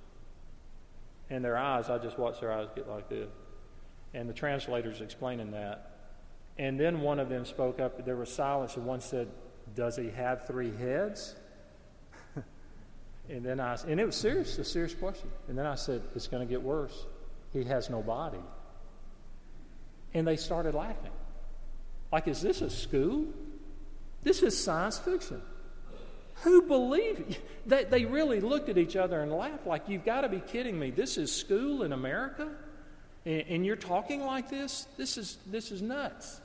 and 1.32 1.44
their 1.44 1.58
eyes, 1.58 1.89
I 1.89 1.98
just 1.98 2.20
watched 2.20 2.41
their 2.41 2.52
eyes 2.52 2.67
get 2.76 2.89
like 2.89 3.08
this. 3.08 3.30
And 4.13 4.30
the 4.30 4.34
translator's 4.34 5.00
explaining 5.00 5.52
that. 5.52 5.91
And 6.58 6.78
then 6.78 7.00
one 7.00 7.20
of 7.20 7.30
them 7.30 7.46
spoke 7.46 7.80
up. 7.80 8.06
There 8.06 8.17
was 8.17 8.32
silence, 8.32 8.76
and 8.76 8.86
one 8.86 9.00
said, 9.00 9.30
Does 9.74 9.96
he 9.96 10.10
have 10.10 10.46
three 10.46 10.76
heads? 10.76 11.34
and 13.30 13.46
then 13.46 13.62
I, 13.62 13.78
and 13.88 13.98
it 13.98 14.06
was 14.06 14.17
serious, 14.17 14.58
a 14.58 14.65
serious 14.65 14.94
question. 14.94 15.30
And 15.48 15.58
then 15.58 15.65
I 15.65 15.76
said, 15.76 16.02
It's 16.13 16.28
going 16.28 16.46
to 16.46 16.52
get 16.52 16.62
worse. 16.62 17.06
He 17.54 17.63
has 17.63 17.89
no 17.89 18.02
body. 18.02 18.44
And 20.13 20.28
they 20.28 20.36
started 20.36 20.76
laughing. 20.76 21.12
Like, 22.12 22.28
is 22.28 22.41
this 22.41 22.62
a 22.62 22.70
school? 22.70 23.28
This 24.22 24.44
is 24.44 24.62
science 24.62 25.00
fiction. 25.00 25.41
Who 26.41 26.63
believed? 26.63 27.38
They, 27.65 27.84
they 27.84 28.06
really 28.06 28.41
looked 28.41 28.69
at 28.69 28.77
each 28.77 28.95
other 28.95 29.21
and 29.21 29.32
laughed 29.32 29.67
like, 29.67 29.88
You've 29.88 30.06
got 30.06 30.21
to 30.21 30.30
be 30.30 30.39
kidding 30.39 30.80
me. 30.80 30.89
This 30.89 31.17
is 31.17 31.32
school 31.32 31.84
in 31.84 31.93
America? 31.93 32.49
And, 33.25 33.43
and 33.47 33.65
you're 33.65 33.75
talking 33.75 34.25
like 34.25 34.49
this? 34.49 34.88
This 34.97 35.17
is, 35.17 35.38
this 35.45 35.71
is 35.71 35.82
nuts. 35.82 36.41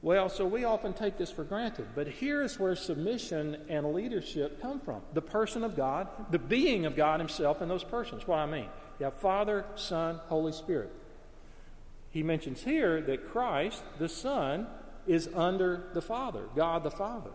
Well, 0.00 0.28
so 0.28 0.44
we 0.46 0.64
often 0.64 0.94
take 0.94 1.16
this 1.16 1.30
for 1.30 1.44
granted, 1.44 1.86
but 1.94 2.08
here 2.08 2.42
is 2.42 2.58
where 2.58 2.74
submission 2.74 3.56
and 3.68 3.92
leadership 3.92 4.60
come 4.60 4.80
from 4.80 5.00
the 5.14 5.22
person 5.22 5.62
of 5.62 5.76
God, 5.76 6.08
the 6.30 6.40
being 6.40 6.86
of 6.86 6.96
God 6.96 7.20
Himself 7.20 7.60
and 7.60 7.70
those 7.70 7.84
persons. 7.84 8.26
What 8.26 8.38
I 8.38 8.46
mean. 8.46 8.68
You 8.98 9.04
have 9.04 9.14
Father, 9.14 9.64
Son, 9.76 10.20
Holy 10.26 10.52
Spirit. 10.52 10.92
He 12.10 12.22
mentions 12.22 12.62
here 12.62 13.00
that 13.00 13.30
Christ, 13.30 13.82
the 13.98 14.08
Son, 14.08 14.66
is 15.06 15.28
under 15.34 15.84
the 15.94 16.02
Father, 16.02 16.42
God 16.54 16.84
the 16.84 16.90
Father. 16.90 17.30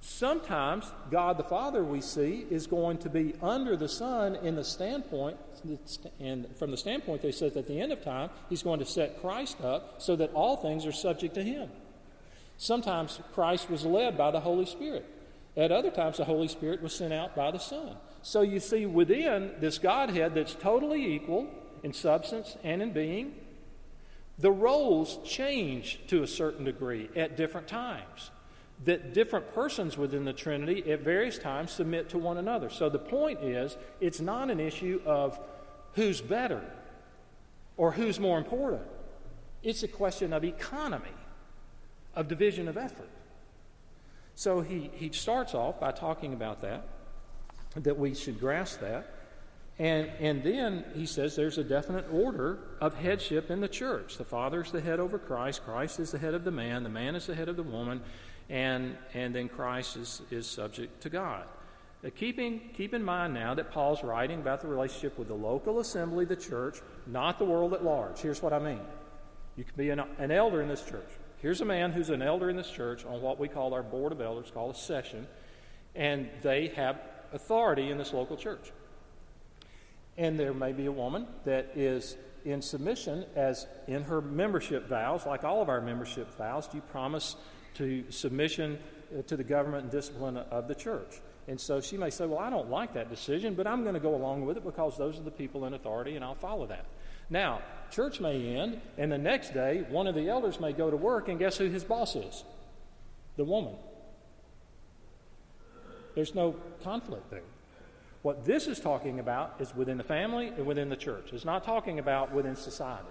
Sometimes 0.00 0.90
God 1.10 1.36
the 1.36 1.44
Father, 1.44 1.84
we 1.84 2.00
see, 2.00 2.46
is 2.50 2.66
going 2.66 2.98
to 2.98 3.10
be 3.10 3.34
under 3.42 3.76
the 3.76 3.88
Son 3.88 4.34
in 4.36 4.56
the 4.56 4.64
standpoint, 4.64 5.36
and 6.18 6.46
from 6.56 6.70
the 6.70 6.76
standpoint, 6.76 7.20
they 7.20 7.32
said 7.32 7.54
at 7.56 7.66
the 7.66 7.78
end 7.78 7.92
of 7.92 8.02
time, 8.02 8.30
He's 8.48 8.62
going 8.62 8.80
to 8.80 8.86
set 8.86 9.20
Christ 9.20 9.60
up 9.60 10.00
so 10.00 10.16
that 10.16 10.32
all 10.32 10.56
things 10.56 10.86
are 10.86 10.92
subject 10.92 11.34
to 11.34 11.42
Him. 11.42 11.68
Sometimes 12.56 13.20
Christ 13.34 13.68
was 13.68 13.84
led 13.84 14.16
by 14.16 14.30
the 14.30 14.40
Holy 14.40 14.66
Spirit. 14.66 15.04
At 15.56 15.70
other 15.70 15.90
times, 15.90 16.16
the 16.16 16.24
Holy 16.24 16.48
Spirit 16.48 16.80
was 16.80 16.94
sent 16.94 17.12
out 17.12 17.36
by 17.36 17.50
the 17.50 17.58
Son. 17.58 17.96
So 18.22 18.40
you 18.40 18.60
see, 18.60 18.86
within 18.86 19.52
this 19.60 19.78
Godhead 19.78 20.34
that's 20.34 20.54
totally 20.54 21.14
equal 21.14 21.48
in 21.82 21.92
substance 21.92 22.56
and 22.62 22.80
in 22.80 22.92
being, 22.92 23.34
the 24.38 24.50
roles 24.50 25.18
change 25.24 26.00
to 26.06 26.22
a 26.22 26.26
certain 26.26 26.64
degree 26.64 27.10
at 27.14 27.36
different 27.36 27.68
times 27.68 28.30
that 28.84 29.12
different 29.12 29.54
persons 29.54 29.98
within 29.98 30.24
the 30.24 30.32
Trinity 30.32 30.90
at 30.90 31.00
various 31.00 31.38
times 31.38 31.70
submit 31.70 32.08
to 32.10 32.18
one 32.18 32.38
another. 32.38 32.70
So 32.70 32.88
the 32.88 32.98
point 32.98 33.40
is, 33.42 33.76
it's 34.00 34.20
not 34.20 34.50
an 34.50 34.58
issue 34.58 35.00
of 35.04 35.38
who's 35.94 36.20
better 36.20 36.62
or 37.76 37.92
who's 37.92 38.18
more 38.18 38.38
important. 38.38 38.82
It's 39.62 39.82
a 39.82 39.88
question 39.88 40.32
of 40.32 40.44
economy, 40.44 41.08
of 42.14 42.28
division 42.28 42.68
of 42.68 42.78
effort. 42.78 43.10
So 44.34 44.62
he, 44.62 44.90
he 44.94 45.10
starts 45.12 45.54
off 45.54 45.78
by 45.78 45.92
talking 45.92 46.32
about 46.32 46.62
that, 46.62 46.88
that 47.76 47.98
we 47.98 48.14
should 48.14 48.40
grasp 48.40 48.80
that. 48.80 49.14
And, 49.78 50.10
and 50.18 50.42
then 50.42 50.84
he 50.94 51.06
says 51.06 51.36
there's 51.36 51.56
a 51.56 51.64
definite 51.64 52.06
order 52.12 52.58
of 52.80 52.94
headship 52.94 53.50
in 53.50 53.60
the 53.60 53.68
church. 53.68 54.18
The 54.18 54.24
Father 54.24 54.62
is 54.62 54.72
the 54.72 54.80
head 54.80 55.00
over 55.00 55.18
Christ, 55.18 55.64
Christ 55.64 56.00
is 56.00 56.10
the 56.10 56.18
head 56.18 56.34
of 56.34 56.44
the 56.44 56.50
man, 56.50 56.82
the 56.82 56.90
man 56.90 57.14
is 57.14 57.26
the 57.26 57.34
head 57.34 57.48
of 57.48 57.56
the 57.56 57.62
woman, 57.62 58.02
and, 58.50 58.96
and 59.14 59.34
then 59.34 59.48
Christ 59.48 59.96
is, 59.96 60.22
is 60.30 60.46
subject 60.46 61.02
to 61.02 61.08
God. 61.08 61.44
Now, 62.02 62.10
keeping, 62.14 62.60
keep 62.74 62.92
in 62.92 63.02
mind 63.02 63.32
now 63.32 63.54
that 63.54 63.70
Paul's 63.70 64.02
writing 64.02 64.40
about 64.40 64.60
the 64.60 64.68
relationship 64.68 65.18
with 65.18 65.28
the 65.28 65.34
local 65.34 65.80
assembly, 65.80 66.24
the 66.24 66.36
church, 66.36 66.80
not 67.06 67.38
the 67.38 67.44
world 67.44 67.72
at 67.72 67.84
large. 67.84 68.20
Here's 68.20 68.42
what 68.42 68.52
I 68.52 68.58
mean 68.58 68.80
you 69.56 69.64
can 69.64 69.74
be 69.76 69.90
an, 69.90 70.00
an 70.18 70.30
elder 70.30 70.60
in 70.60 70.68
this 70.68 70.82
church, 70.82 71.08
Here's 71.40 71.62
a 71.62 71.64
man 71.64 71.92
who's 71.92 72.10
an 72.10 72.20
elder 72.20 72.50
in 72.50 72.56
this 72.56 72.70
church 72.70 73.06
on 73.06 73.22
what 73.22 73.38
we 73.38 73.48
call 73.48 73.72
our 73.72 73.82
board 73.82 74.12
of 74.12 74.20
elders, 74.20 74.50
called 74.52 74.74
a 74.74 74.78
session, 74.78 75.26
and 75.94 76.28
they 76.42 76.68
have 76.68 77.00
authority 77.32 77.90
in 77.90 77.96
this 77.96 78.12
local 78.12 78.36
church. 78.36 78.72
And 80.18 80.38
there 80.38 80.52
may 80.52 80.72
be 80.72 80.84
a 80.84 80.92
woman 80.92 81.26
that 81.44 81.72
is 81.74 82.18
in 82.44 82.60
submission 82.60 83.24
as 83.36 83.66
in 83.86 84.02
her 84.02 84.20
membership 84.20 84.86
vows, 84.86 85.24
like 85.24 85.42
all 85.42 85.62
of 85.62 85.70
our 85.70 85.80
membership 85.80 86.36
vows, 86.36 86.66
do 86.66 86.76
you 86.76 86.82
promise 86.82 87.36
to 87.74 88.04
submission 88.10 88.78
uh, 89.16 89.22
to 89.22 89.36
the 89.36 89.44
government 89.44 89.84
and 89.84 89.92
discipline 89.92 90.36
of 90.36 90.68
the 90.68 90.74
church? 90.74 91.20
And 91.48 91.60
so 91.60 91.80
she 91.80 91.96
may 91.96 92.10
say, 92.10 92.26
Well, 92.26 92.38
I 92.38 92.50
don't 92.50 92.70
like 92.70 92.94
that 92.94 93.10
decision, 93.10 93.54
but 93.54 93.66
I'm 93.66 93.82
going 93.82 93.94
to 93.94 94.00
go 94.00 94.14
along 94.14 94.46
with 94.46 94.56
it 94.56 94.64
because 94.64 94.96
those 94.96 95.18
are 95.18 95.22
the 95.22 95.30
people 95.30 95.64
in 95.64 95.74
authority 95.74 96.16
and 96.16 96.24
I'll 96.24 96.34
follow 96.34 96.66
that. 96.66 96.86
Now, 97.28 97.62
church 97.90 98.20
may 98.20 98.56
end, 98.56 98.80
and 98.98 99.10
the 99.10 99.18
next 99.18 99.54
day, 99.54 99.84
one 99.88 100.06
of 100.06 100.14
the 100.14 100.28
elders 100.28 100.58
may 100.58 100.72
go 100.72 100.90
to 100.90 100.96
work, 100.96 101.28
and 101.28 101.38
guess 101.38 101.56
who 101.56 101.66
his 101.66 101.84
boss 101.84 102.16
is? 102.16 102.44
The 103.36 103.44
woman. 103.44 103.74
There's 106.16 106.34
no 106.34 106.56
conflict 106.82 107.30
there. 107.30 107.42
What 108.22 108.44
this 108.44 108.66
is 108.66 108.80
talking 108.80 109.20
about 109.20 109.56
is 109.60 109.74
within 109.74 109.96
the 109.96 110.04
family 110.04 110.48
and 110.48 110.66
within 110.66 110.88
the 110.88 110.96
church. 110.96 111.30
It's 111.32 111.44
not 111.44 111.64
talking 111.64 112.00
about 112.00 112.32
within 112.32 112.56
society. 112.56 113.08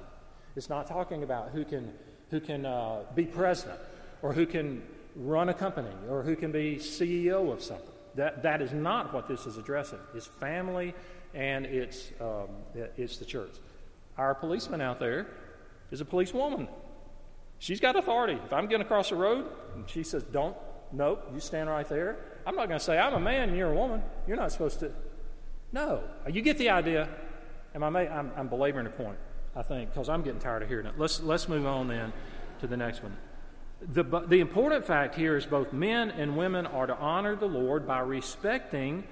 It's 0.56 0.70
not 0.70 0.86
talking 0.86 1.24
about 1.24 1.50
who 1.50 1.64
can, 1.64 1.94
who 2.30 2.40
can 2.40 2.66
uh, 2.66 3.04
be 3.16 3.26
president 3.26 3.80
or 4.22 4.34
who 4.34 4.46
can 4.46 4.82
run 5.16 5.50
a 5.50 5.54
company 5.54 5.92
or 6.10 6.24
who 6.24 6.36
can 6.36 6.52
be 6.52 6.78
CEO 6.78 7.52
of 7.52 7.62
something. 7.62 7.88
That, 8.16 8.44
that 8.44 8.62
is 8.62 8.74
not 8.74 9.14
what 9.14 9.28
this 9.28 9.46
is 9.46 9.58
addressing. 9.58 10.00
It's 10.16 10.26
family 10.26 10.94
and 11.34 11.66
it's, 11.66 12.12
um, 12.20 12.48
it's 12.98 13.18
the 13.18 13.26
church. 13.26 13.52
Our 14.18 14.34
policeman 14.36 14.82
out 14.82 15.00
there 15.00 15.28
is 15.92 16.02
a 16.02 16.06
policewoman. 16.06 16.68
She's 17.60 17.80
got 17.80 17.96
authority. 17.96 18.40
If 18.46 18.54
I'm 18.54 18.68
getting 18.68 18.86
across 18.86 19.10
the 19.10 19.16
road 19.16 19.46
and 19.76 19.90
she 19.90 20.04
says, 20.04 20.24
don't, 20.24 20.56
nope, 20.92 21.30
you 21.34 21.40
stand 21.40 21.70
right 21.70 21.88
there, 21.88 22.18
I'm 22.46 22.56
not 22.56 22.68
going 22.68 22.80
to 22.80 22.84
say, 22.84 22.98
I'm 22.98 23.14
a 23.14 23.20
man 23.20 23.50
and 23.50 23.58
you're 23.58 23.72
a 23.72 23.76
woman. 23.76 24.02
You're 24.28 24.38
not 24.38 24.52
supposed 24.52 24.80
to. 24.80 24.92
No. 25.72 26.04
You 26.30 26.42
get 26.42 26.58
the 26.58 26.70
idea. 26.70 27.10
Am 27.76 27.84
I 27.84 28.08
I'm, 28.08 28.32
I'm 28.36 28.48
belaboring 28.48 28.86
the 28.86 28.92
point, 28.92 29.18
I 29.56 29.62
think, 29.62 29.92
because 29.92 30.10
I'm 30.10 30.24
getting 30.24 30.40
tired 30.40 30.64
of 30.64 30.70
hearing 30.70 30.88
it. 30.88 30.96
Let's, 30.98 31.22
let's 31.22 31.48
move 31.48 31.66
on 31.66 31.88
then 31.88 32.12
to 32.62 32.68
the 32.68 32.78
next 32.78 33.04
one. 33.04 33.16
The, 33.82 34.04
the 34.04 34.42
important 34.42 34.86
fact 34.86 35.16
here 35.16 35.38
is 35.38 35.46
both 35.46 35.72
men 35.72 36.12
and 36.12 36.36
women 36.36 36.66
are 36.66 36.86
to 36.86 36.96
honor 36.98 37.36
the 37.36 37.48
Lord 37.48 37.88
by 37.88 38.00
respecting 38.00 39.06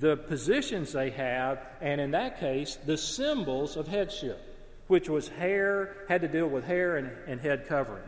the 0.00 0.16
positions 0.16 0.92
they 0.92 1.10
have, 1.10 1.58
and 1.80 2.00
in 2.00 2.12
that 2.12 2.38
case, 2.38 2.78
the 2.86 2.96
symbols 2.96 3.76
of 3.76 3.88
headship, 3.88 4.40
which 4.86 5.08
was 5.08 5.28
hair, 5.28 5.96
had 6.08 6.22
to 6.22 6.28
deal 6.28 6.46
with 6.46 6.64
hair 6.64 6.96
and, 6.96 7.10
and 7.26 7.40
head 7.40 7.66
covering. 7.68 8.04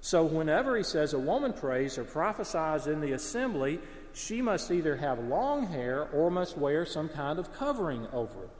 So, 0.00 0.24
whenever 0.24 0.76
he 0.76 0.82
says 0.82 1.14
a 1.14 1.18
woman 1.18 1.52
prays 1.52 1.98
or 1.98 2.04
prophesies 2.04 2.86
in 2.86 3.00
the 3.00 3.12
assembly, 3.12 3.80
she 4.12 4.42
must 4.42 4.70
either 4.70 4.96
have 4.96 5.18
long 5.18 5.66
hair 5.66 6.08
or 6.12 6.30
must 6.30 6.58
wear 6.58 6.84
some 6.84 7.08
kind 7.08 7.38
of 7.38 7.52
covering 7.54 8.06
over 8.12 8.44
it. 8.44 8.50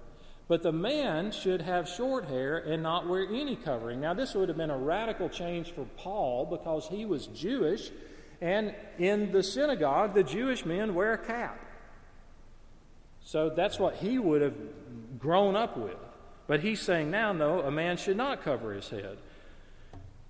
But 0.47 0.63
the 0.63 0.73
man 0.73 1.33
should 1.33 1.63
have 1.63 1.89
short 1.89 2.27
hair 2.27 2.59
and 2.59 2.83
not 2.83 3.09
wear 3.09 3.27
any 3.27 3.57
covering. 3.57 4.01
Now, 4.01 4.13
this 4.13 4.35
would 4.35 4.49
have 4.49 4.59
been 4.59 4.71
a 4.71 4.79
radical 4.79 5.29
change 5.29 5.71
for 5.71 5.85
Paul 5.97 6.45
because 6.45 6.87
he 6.89 7.07
was 7.07 7.29
Jewish, 7.29 7.91
and 8.41 8.75
in 8.99 9.33
the 9.33 9.43
synagogue, 9.43 10.15
the 10.15 10.23
Jewish 10.23 10.67
men 10.67 10.95
wear 10.95 11.15
a 11.15 11.19
cap. 11.19 11.65
So 13.23 13.49
that's 13.49 13.79
what 13.79 13.97
he 13.97 14.19
would 14.19 14.43
have 14.43 14.55
grown 15.19 15.57
up 15.57 15.79
with. 15.79 15.97
But 16.47 16.61
he's 16.61 16.81
saying 16.81 17.11
now, 17.11 17.33
no, 17.33 17.61
a 17.61 17.71
man 17.71 17.97
should 17.97 18.19
not 18.19 18.43
cover 18.43 18.75
his 18.75 18.91
head. 18.91 19.17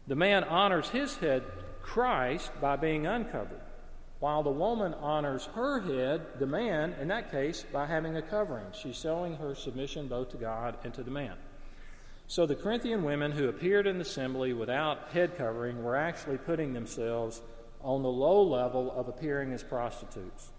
The 0.06 0.14
man 0.14 0.44
honors 0.44 0.90
his 0.90 1.16
head, 1.16 1.42
Christ, 1.82 2.52
by 2.60 2.76
being 2.76 3.06
uncovered, 3.06 3.60
while 4.24 4.42
the 4.42 4.48
woman 4.48 4.94
honors 5.02 5.50
her 5.54 5.80
head, 5.80 6.22
the 6.38 6.46
man, 6.46 6.94
in 6.98 7.08
that 7.08 7.30
case, 7.30 7.62
by 7.70 7.84
having 7.84 8.16
a 8.16 8.22
covering. 8.22 8.64
She's 8.72 8.98
showing 8.98 9.36
her 9.36 9.54
submission 9.54 10.08
both 10.08 10.30
to 10.30 10.38
God 10.38 10.78
and 10.82 10.94
to 10.94 11.02
the 11.02 11.10
man. 11.10 11.34
So 12.26 12.46
the 12.46 12.54
Corinthian 12.54 13.04
women 13.04 13.32
who 13.32 13.50
appeared 13.50 13.86
in 13.86 13.98
the 13.98 14.00
assembly 14.00 14.54
without 14.54 15.10
head 15.10 15.36
covering 15.36 15.84
were 15.84 15.94
actually 15.94 16.38
putting 16.38 16.72
themselves 16.72 17.42
on 17.82 18.02
the 18.02 18.08
low 18.08 18.42
level 18.42 18.90
of 18.92 19.08
appearing 19.08 19.52
as 19.52 19.62
prostitutes. 19.62 20.52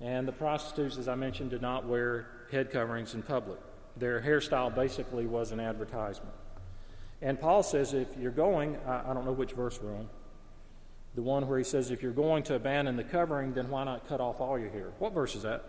And 0.00 0.26
the 0.26 0.32
prostitutes, 0.32 0.98
as 0.98 1.06
I 1.06 1.14
mentioned, 1.14 1.50
did 1.50 1.62
not 1.62 1.86
wear 1.86 2.26
head 2.50 2.72
coverings 2.72 3.14
in 3.14 3.22
public. 3.22 3.60
Their 3.98 4.20
hairstyle 4.20 4.74
basically 4.74 5.26
was 5.26 5.52
an 5.52 5.60
advertisement. 5.60 6.34
And 7.22 7.40
Paul 7.40 7.62
says 7.62 7.94
if 7.94 8.08
you're 8.18 8.32
going, 8.32 8.78
I, 8.84 9.12
I 9.12 9.14
don't 9.14 9.26
know 9.26 9.30
which 9.30 9.52
verse 9.52 9.78
we're 9.80 9.94
on, 9.94 10.08
the 11.20 11.26
one 11.26 11.46
where 11.46 11.58
he 11.58 11.64
says 11.64 11.90
if 11.90 12.02
you're 12.02 12.12
going 12.12 12.42
to 12.44 12.54
abandon 12.54 12.96
the 12.96 13.04
covering, 13.04 13.52
then 13.52 13.68
why 13.68 13.84
not 13.84 14.08
cut 14.08 14.22
off 14.22 14.40
all 14.40 14.58
your 14.58 14.70
hair? 14.70 14.90
What 14.98 15.12
verse 15.12 15.36
is 15.36 15.42
that? 15.42 15.66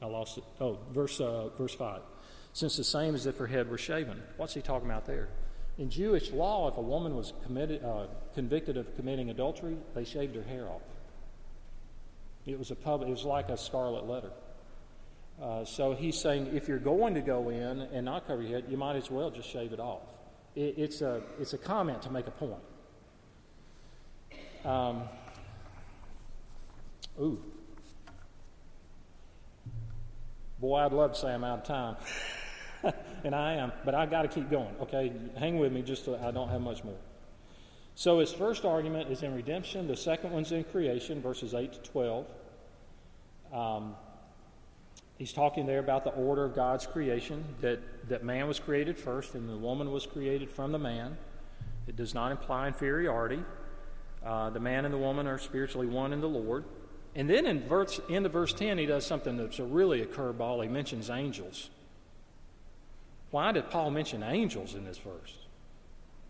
I 0.00 0.06
lost 0.06 0.38
it. 0.38 0.44
Oh, 0.58 0.78
verse, 0.90 1.20
uh, 1.20 1.50
verse 1.58 1.74
5. 1.74 2.00
Since 2.54 2.78
the 2.78 2.84
same 2.84 3.14
as 3.14 3.26
if 3.26 3.36
her 3.36 3.46
head 3.46 3.68
were 3.68 3.76
shaven. 3.76 4.22
What's 4.38 4.54
he 4.54 4.62
talking 4.62 4.88
about 4.88 5.04
there? 5.04 5.28
In 5.76 5.90
Jewish 5.90 6.30
law, 6.30 6.66
if 6.68 6.78
a 6.78 6.80
woman 6.80 7.14
was 7.14 7.34
committed, 7.44 7.84
uh, 7.84 8.06
convicted 8.34 8.78
of 8.78 8.96
committing 8.96 9.28
adultery, 9.28 9.76
they 9.94 10.04
shaved 10.04 10.34
her 10.36 10.44
hair 10.44 10.66
off. 10.66 10.80
It 12.46 12.58
was 12.58 12.70
a 12.70 12.76
public, 12.76 13.08
it 13.08 13.12
was 13.12 13.24
like 13.24 13.50
a 13.50 13.58
scarlet 13.58 14.06
letter. 14.06 14.30
Uh, 15.42 15.66
so 15.66 15.94
he's 15.94 16.18
saying 16.18 16.56
if 16.56 16.68
you're 16.68 16.78
going 16.78 17.12
to 17.14 17.20
go 17.20 17.50
in 17.50 17.80
and 17.80 18.06
not 18.06 18.26
cover 18.26 18.40
your 18.40 18.60
head, 18.60 18.64
you 18.70 18.78
might 18.78 18.96
as 18.96 19.10
well 19.10 19.30
just 19.30 19.50
shave 19.50 19.74
it 19.74 19.80
off. 19.80 20.08
It, 20.54 20.74
it's, 20.76 21.00
a, 21.02 21.22
it's 21.40 21.52
a 21.52 21.58
comment 21.58 22.02
to 22.02 22.10
make 22.10 22.26
a 22.26 22.30
point. 22.30 22.62
Um, 24.64 25.02
ooh. 27.20 27.40
Boy, 30.60 30.78
I'd 30.78 30.92
love 30.92 31.12
to 31.12 31.18
say 31.18 31.28
I'm 31.34 31.44
out 31.44 31.58
of 31.58 31.64
time. 31.64 31.96
and 33.24 33.34
I 33.34 33.54
am, 33.54 33.72
but 33.84 33.94
I 33.94 34.06
got 34.06 34.22
to 34.22 34.28
keep 34.28 34.50
going. 34.50 34.74
Okay, 34.80 35.12
hang 35.38 35.58
with 35.58 35.72
me 35.72 35.82
just 35.82 36.04
so 36.04 36.18
I 36.22 36.30
don't 36.30 36.48
have 36.48 36.60
much 36.60 36.84
more. 36.84 36.96
So 37.96 38.18
his 38.18 38.32
first 38.32 38.64
argument 38.64 39.10
is 39.10 39.22
in 39.22 39.34
redemption. 39.34 39.86
The 39.86 39.96
second 39.96 40.32
one's 40.32 40.52
in 40.52 40.64
creation, 40.64 41.22
verses 41.22 41.54
8 41.54 41.72
to 41.72 41.78
12. 41.90 42.26
Um, 43.52 43.94
He's 45.16 45.32
talking 45.32 45.66
there 45.66 45.78
about 45.78 46.04
the 46.04 46.10
order 46.10 46.44
of 46.44 46.54
God's 46.54 46.86
creation, 46.86 47.44
that, 47.60 48.08
that 48.08 48.24
man 48.24 48.48
was 48.48 48.58
created 48.58 48.98
first 48.98 49.34
and 49.34 49.48
the 49.48 49.56
woman 49.56 49.92
was 49.92 50.06
created 50.06 50.50
from 50.50 50.72
the 50.72 50.78
man. 50.78 51.16
It 51.86 51.96
does 51.96 52.14
not 52.14 52.32
imply 52.32 52.66
inferiority. 52.66 53.42
Uh, 54.24 54.50
the 54.50 54.60
man 54.60 54.84
and 54.84 54.92
the 54.92 54.98
woman 54.98 55.26
are 55.26 55.38
spiritually 55.38 55.86
one 55.86 56.12
in 56.12 56.20
the 56.20 56.28
Lord. 56.28 56.64
And 57.14 57.30
then 57.30 57.46
in 57.46 57.62
verse, 57.68 58.00
into 58.08 58.28
verse 58.28 58.52
10, 58.52 58.78
he 58.78 58.86
does 58.86 59.06
something 59.06 59.36
that's 59.36 59.60
a 59.60 59.64
really 59.64 60.02
a 60.02 60.06
curveball. 60.06 60.62
He 60.62 60.68
mentions 60.68 61.10
angels. 61.10 61.70
Why 63.30 63.52
did 63.52 63.70
Paul 63.70 63.90
mention 63.90 64.22
angels 64.22 64.74
in 64.74 64.84
this 64.84 64.98
verse? 64.98 65.36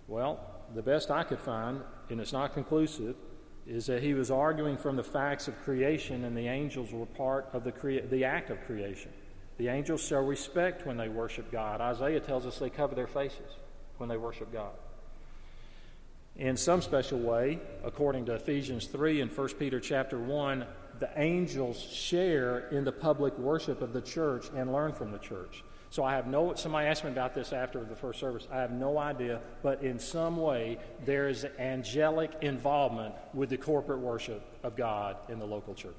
Well, 0.08 0.40
the 0.74 0.82
best 0.82 1.10
I 1.10 1.22
could 1.22 1.38
find, 1.38 1.80
and 2.10 2.20
it's 2.20 2.32
not 2.32 2.52
conclusive, 2.52 3.16
is 3.66 3.86
that 3.86 4.02
he 4.02 4.14
was 4.14 4.30
arguing 4.30 4.76
from 4.76 4.96
the 4.96 5.04
facts 5.04 5.48
of 5.48 5.58
creation, 5.62 6.24
and 6.24 6.36
the 6.36 6.48
angels 6.48 6.92
were 6.92 7.06
part 7.06 7.48
of 7.52 7.64
the, 7.64 7.72
crea- 7.72 8.00
the 8.00 8.24
act 8.24 8.50
of 8.50 8.60
creation. 8.66 9.10
The 9.56 9.68
angels 9.68 10.02
show 10.02 10.20
respect 10.20 10.86
when 10.86 10.96
they 10.96 11.08
worship 11.08 11.50
God. 11.50 11.80
Isaiah 11.80 12.20
tells 12.20 12.44
us 12.44 12.58
they 12.58 12.70
cover 12.70 12.94
their 12.94 13.06
faces 13.06 13.56
when 13.98 14.08
they 14.08 14.16
worship 14.16 14.52
God. 14.52 14.72
In 16.36 16.56
some 16.56 16.82
special 16.82 17.20
way, 17.20 17.60
according 17.84 18.26
to 18.26 18.34
Ephesians 18.34 18.86
3 18.86 19.20
and 19.20 19.30
1 19.30 19.48
Peter 19.50 19.78
chapter 19.78 20.18
1, 20.18 20.66
the 20.98 21.10
angels 21.16 21.80
share 21.80 22.68
in 22.70 22.84
the 22.84 22.92
public 22.92 23.38
worship 23.38 23.80
of 23.80 23.92
the 23.92 24.00
church 24.00 24.46
and 24.54 24.72
learn 24.72 24.92
from 24.92 25.12
the 25.12 25.18
church. 25.18 25.62
So 25.94 26.02
I 26.02 26.16
have 26.16 26.26
no, 26.26 26.54
somebody 26.56 26.88
asked 26.88 27.04
me 27.04 27.10
about 27.10 27.36
this 27.36 27.52
after 27.52 27.84
the 27.84 27.94
first 27.94 28.18
service. 28.18 28.48
I 28.50 28.56
have 28.56 28.72
no 28.72 28.98
idea, 28.98 29.40
but 29.62 29.80
in 29.84 30.00
some 30.00 30.38
way, 30.38 30.76
there 31.04 31.28
is 31.28 31.46
angelic 31.56 32.32
involvement 32.40 33.14
with 33.32 33.48
the 33.48 33.58
corporate 33.58 34.00
worship 34.00 34.42
of 34.64 34.74
God 34.74 35.16
in 35.28 35.38
the 35.38 35.44
local 35.44 35.72
church. 35.72 35.94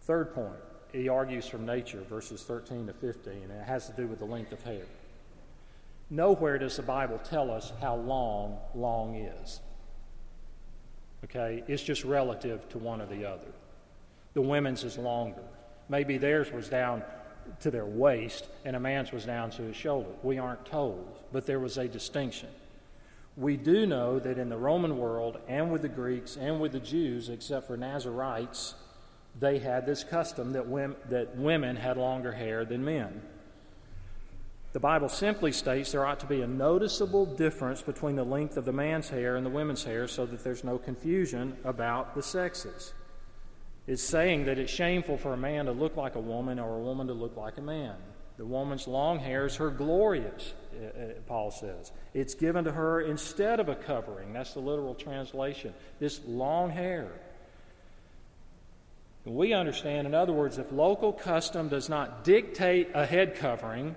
Third 0.00 0.34
point, 0.34 0.56
he 0.94 1.10
argues 1.10 1.46
from 1.46 1.66
nature, 1.66 2.00
verses 2.08 2.42
13 2.42 2.86
to 2.86 2.94
15, 2.94 3.34
and 3.34 3.52
it 3.52 3.66
has 3.66 3.88
to 3.88 3.92
do 3.92 4.06
with 4.06 4.20
the 4.20 4.24
length 4.24 4.52
of 4.52 4.62
hair. 4.62 4.86
Nowhere 6.08 6.56
does 6.56 6.78
the 6.78 6.82
Bible 6.82 7.18
tell 7.18 7.50
us 7.50 7.70
how 7.82 7.96
long 7.96 8.56
long 8.74 9.16
is. 9.16 9.60
Okay? 11.24 11.64
It's 11.68 11.82
just 11.82 12.02
relative 12.04 12.66
to 12.70 12.78
one 12.78 13.02
or 13.02 13.06
the 13.06 13.26
other. 13.26 13.52
The 14.32 14.40
women's 14.40 14.84
is 14.84 14.96
longer. 14.96 15.44
Maybe 15.88 16.18
theirs 16.18 16.50
was 16.52 16.68
down 16.68 17.02
to 17.60 17.70
their 17.70 17.86
waist 17.86 18.46
and 18.64 18.76
a 18.76 18.80
man's 18.80 19.12
was 19.12 19.24
down 19.24 19.50
to 19.52 19.62
his 19.62 19.76
shoulder. 19.76 20.10
We 20.22 20.38
aren't 20.38 20.64
told, 20.64 21.18
but 21.32 21.46
there 21.46 21.60
was 21.60 21.76
a 21.78 21.88
distinction. 21.88 22.48
We 23.36 23.56
do 23.56 23.86
know 23.86 24.18
that 24.18 24.38
in 24.38 24.48
the 24.48 24.58
Roman 24.58 24.98
world 24.98 25.38
and 25.48 25.72
with 25.72 25.82
the 25.82 25.88
Greeks 25.88 26.36
and 26.36 26.60
with 26.60 26.72
the 26.72 26.80
Jews, 26.80 27.28
except 27.28 27.66
for 27.66 27.76
Nazarites, 27.76 28.74
they 29.38 29.58
had 29.58 29.86
this 29.86 30.04
custom 30.04 30.52
that 30.52 30.68
women, 30.68 30.96
that 31.08 31.36
women 31.36 31.76
had 31.76 31.96
longer 31.96 32.32
hair 32.32 32.64
than 32.64 32.84
men. 32.84 33.22
The 34.74 34.80
Bible 34.80 35.08
simply 35.08 35.52
states 35.52 35.92
there 35.92 36.06
ought 36.06 36.20
to 36.20 36.26
be 36.26 36.40
a 36.40 36.46
noticeable 36.46 37.26
difference 37.26 37.82
between 37.82 38.16
the 38.16 38.24
length 38.24 38.56
of 38.56 38.64
the 38.64 38.72
man's 38.72 39.10
hair 39.10 39.36
and 39.36 39.44
the 39.44 39.50
women's 39.50 39.84
hair 39.84 40.08
so 40.08 40.24
that 40.26 40.42
there's 40.44 40.64
no 40.64 40.78
confusion 40.78 41.56
about 41.64 42.14
the 42.14 42.22
sexes. 42.22 42.94
It's 43.86 44.02
saying 44.02 44.44
that 44.44 44.58
it's 44.58 44.72
shameful 44.72 45.16
for 45.16 45.32
a 45.32 45.36
man 45.36 45.66
to 45.66 45.72
look 45.72 45.96
like 45.96 46.14
a 46.14 46.20
woman 46.20 46.58
or 46.58 46.76
a 46.76 46.80
woman 46.80 47.08
to 47.08 47.14
look 47.14 47.36
like 47.36 47.58
a 47.58 47.62
man. 47.62 47.96
The 48.36 48.46
woman's 48.46 48.88
long 48.88 49.18
hair 49.18 49.46
is 49.46 49.56
her 49.56 49.70
glorious, 49.70 50.54
uh, 50.74 50.86
uh, 50.86 51.06
Paul 51.26 51.50
says. 51.50 51.92
It's 52.14 52.34
given 52.34 52.64
to 52.64 52.72
her 52.72 53.00
instead 53.00 53.60
of 53.60 53.68
a 53.68 53.74
covering. 53.74 54.32
That's 54.32 54.54
the 54.54 54.60
literal 54.60 54.94
translation. 54.94 55.74
This 55.98 56.20
long 56.26 56.70
hair. 56.70 57.08
We 59.24 59.52
understand, 59.52 60.06
in 60.06 60.14
other 60.14 60.32
words, 60.32 60.58
if 60.58 60.72
local 60.72 61.12
custom 61.12 61.68
does 61.68 61.88
not 61.88 62.24
dictate 62.24 62.90
a 62.94 63.06
head 63.06 63.36
covering, 63.36 63.94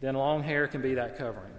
then 0.00 0.14
long 0.14 0.42
hair 0.42 0.68
can 0.68 0.80
be 0.80 0.94
that 0.94 1.18
covering. 1.18 1.52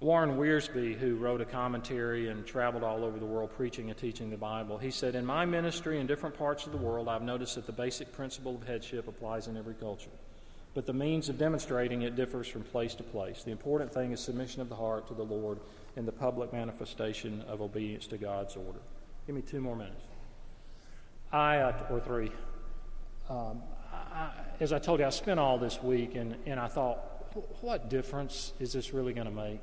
Warren 0.00 0.38
Wiersbe, 0.38 0.96
who 0.96 1.16
wrote 1.16 1.42
a 1.42 1.44
commentary 1.44 2.28
and 2.30 2.46
traveled 2.46 2.82
all 2.82 3.04
over 3.04 3.18
the 3.18 3.26
world 3.26 3.50
preaching 3.54 3.90
and 3.90 3.98
teaching 3.98 4.30
the 4.30 4.36
Bible, 4.36 4.78
he 4.78 4.90
said, 4.90 5.14
In 5.14 5.26
my 5.26 5.44
ministry 5.44 6.00
in 6.00 6.06
different 6.06 6.38
parts 6.38 6.64
of 6.64 6.72
the 6.72 6.78
world, 6.78 7.06
I've 7.06 7.20
noticed 7.20 7.56
that 7.56 7.66
the 7.66 7.72
basic 7.72 8.10
principle 8.10 8.54
of 8.54 8.66
headship 8.66 9.08
applies 9.08 9.46
in 9.46 9.58
every 9.58 9.74
culture. 9.74 10.10
But 10.72 10.86
the 10.86 10.94
means 10.94 11.28
of 11.28 11.36
demonstrating 11.36 12.02
it 12.02 12.16
differs 12.16 12.48
from 12.48 12.62
place 12.62 12.94
to 12.94 13.02
place. 13.02 13.42
The 13.42 13.50
important 13.50 13.92
thing 13.92 14.12
is 14.12 14.20
submission 14.20 14.62
of 14.62 14.70
the 14.70 14.76
heart 14.76 15.06
to 15.08 15.14
the 15.14 15.22
Lord 15.22 15.58
and 15.96 16.08
the 16.08 16.12
public 16.12 16.50
manifestation 16.50 17.42
of 17.46 17.60
obedience 17.60 18.06
to 18.06 18.16
God's 18.16 18.56
order. 18.56 18.78
Give 19.26 19.36
me 19.36 19.42
two 19.42 19.60
more 19.60 19.76
minutes. 19.76 20.04
I, 21.30 21.58
uh, 21.58 21.86
or 21.90 22.00
three. 22.00 22.32
Um, 23.28 23.60
I, 23.92 24.30
as 24.60 24.72
I 24.72 24.78
told 24.78 25.00
you, 25.00 25.06
I 25.06 25.10
spent 25.10 25.38
all 25.38 25.58
this 25.58 25.82
week 25.82 26.14
and, 26.14 26.36
and 26.46 26.58
I 26.58 26.68
thought, 26.68 26.98
what 27.60 27.90
difference 27.90 28.54
is 28.58 28.72
this 28.72 28.94
really 28.94 29.12
going 29.12 29.26
to 29.26 29.32
make? 29.32 29.62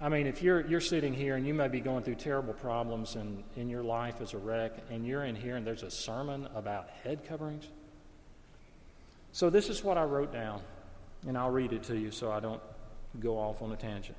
I 0.00 0.08
mean, 0.08 0.26
if 0.26 0.42
you're, 0.42 0.66
you're 0.66 0.80
sitting 0.80 1.14
here 1.14 1.36
and 1.36 1.46
you 1.46 1.54
may 1.54 1.68
be 1.68 1.80
going 1.80 2.02
through 2.02 2.16
terrible 2.16 2.52
problems 2.52 3.16
in, 3.16 3.44
in 3.56 3.68
your 3.68 3.82
life 3.82 4.20
as 4.20 4.34
a 4.34 4.38
wreck, 4.38 4.72
and 4.90 5.06
you're 5.06 5.24
in 5.24 5.36
here 5.36 5.56
and 5.56 5.66
there's 5.66 5.82
a 5.82 5.90
sermon 5.90 6.48
about 6.54 6.90
head 7.02 7.26
coverings. 7.26 7.68
So, 9.32 9.50
this 9.50 9.68
is 9.68 9.82
what 9.82 9.98
I 9.98 10.04
wrote 10.04 10.32
down, 10.32 10.60
and 11.26 11.36
I'll 11.36 11.50
read 11.50 11.72
it 11.72 11.82
to 11.84 11.96
you 11.96 12.10
so 12.10 12.30
I 12.30 12.40
don't 12.40 12.60
go 13.20 13.38
off 13.38 13.62
on 13.62 13.72
a 13.72 13.76
tangent. 13.76 14.16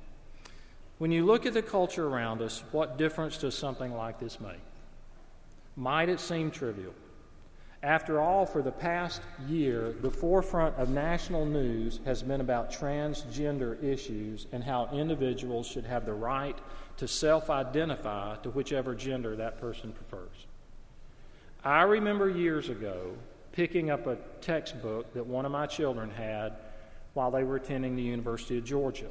When 0.98 1.10
you 1.10 1.24
look 1.24 1.46
at 1.46 1.54
the 1.54 1.62
culture 1.62 2.06
around 2.06 2.40
us, 2.40 2.62
what 2.72 2.96
difference 2.96 3.38
does 3.38 3.56
something 3.56 3.94
like 3.94 4.18
this 4.18 4.40
make? 4.40 4.60
Might 5.76 6.08
it 6.08 6.20
seem 6.20 6.50
trivial? 6.50 6.94
After 7.86 8.20
all, 8.20 8.46
for 8.46 8.62
the 8.62 8.72
past 8.72 9.22
year, 9.46 9.94
the 10.02 10.10
forefront 10.10 10.74
of 10.74 10.88
national 10.90 11.46
news 11.46 12.00
has 12.04 12.20
been 12.20 12.40
about 12.40 12.72
transgender 12.72 13.80
issues 13.80 14.48
and 14.50 14.64
how 14.64 14.88
individuals 14.92 15.68
should 15.68 15.84
have 15.84 16.04
the 16.04 16.12
right 16.12 16.58
to 16.96 17.06
self 17.06 17.48
identify 17.48 18.38
to 18.38 18.50
whichever 18.50 18.96
gender 18.96 19.36
that 19.36 19.60
person 19.60 19.92
prefers. 19.92 20.46
I 21.62 21.82
remember 21.82 22.28
years 22.28 22.70
ago 22.70 23.12
picking 23.52 23.88
up 23.88 24.08
a 24.08 24.16
textbook 24.40 25.14
that 25.14 25.24
one 25.24 25.46
of 25.46 25.52
my 25.52 25.68
children 25.68 26.10
had 26.10 26.54
while 27.14 27.30
they 27.30 27.44
were 27.44 27.54
attending 27.54 27.94
the 27.94 28.02
University 28.02 28.58
of 28.58 28.64
Georgia. 28.64 29.10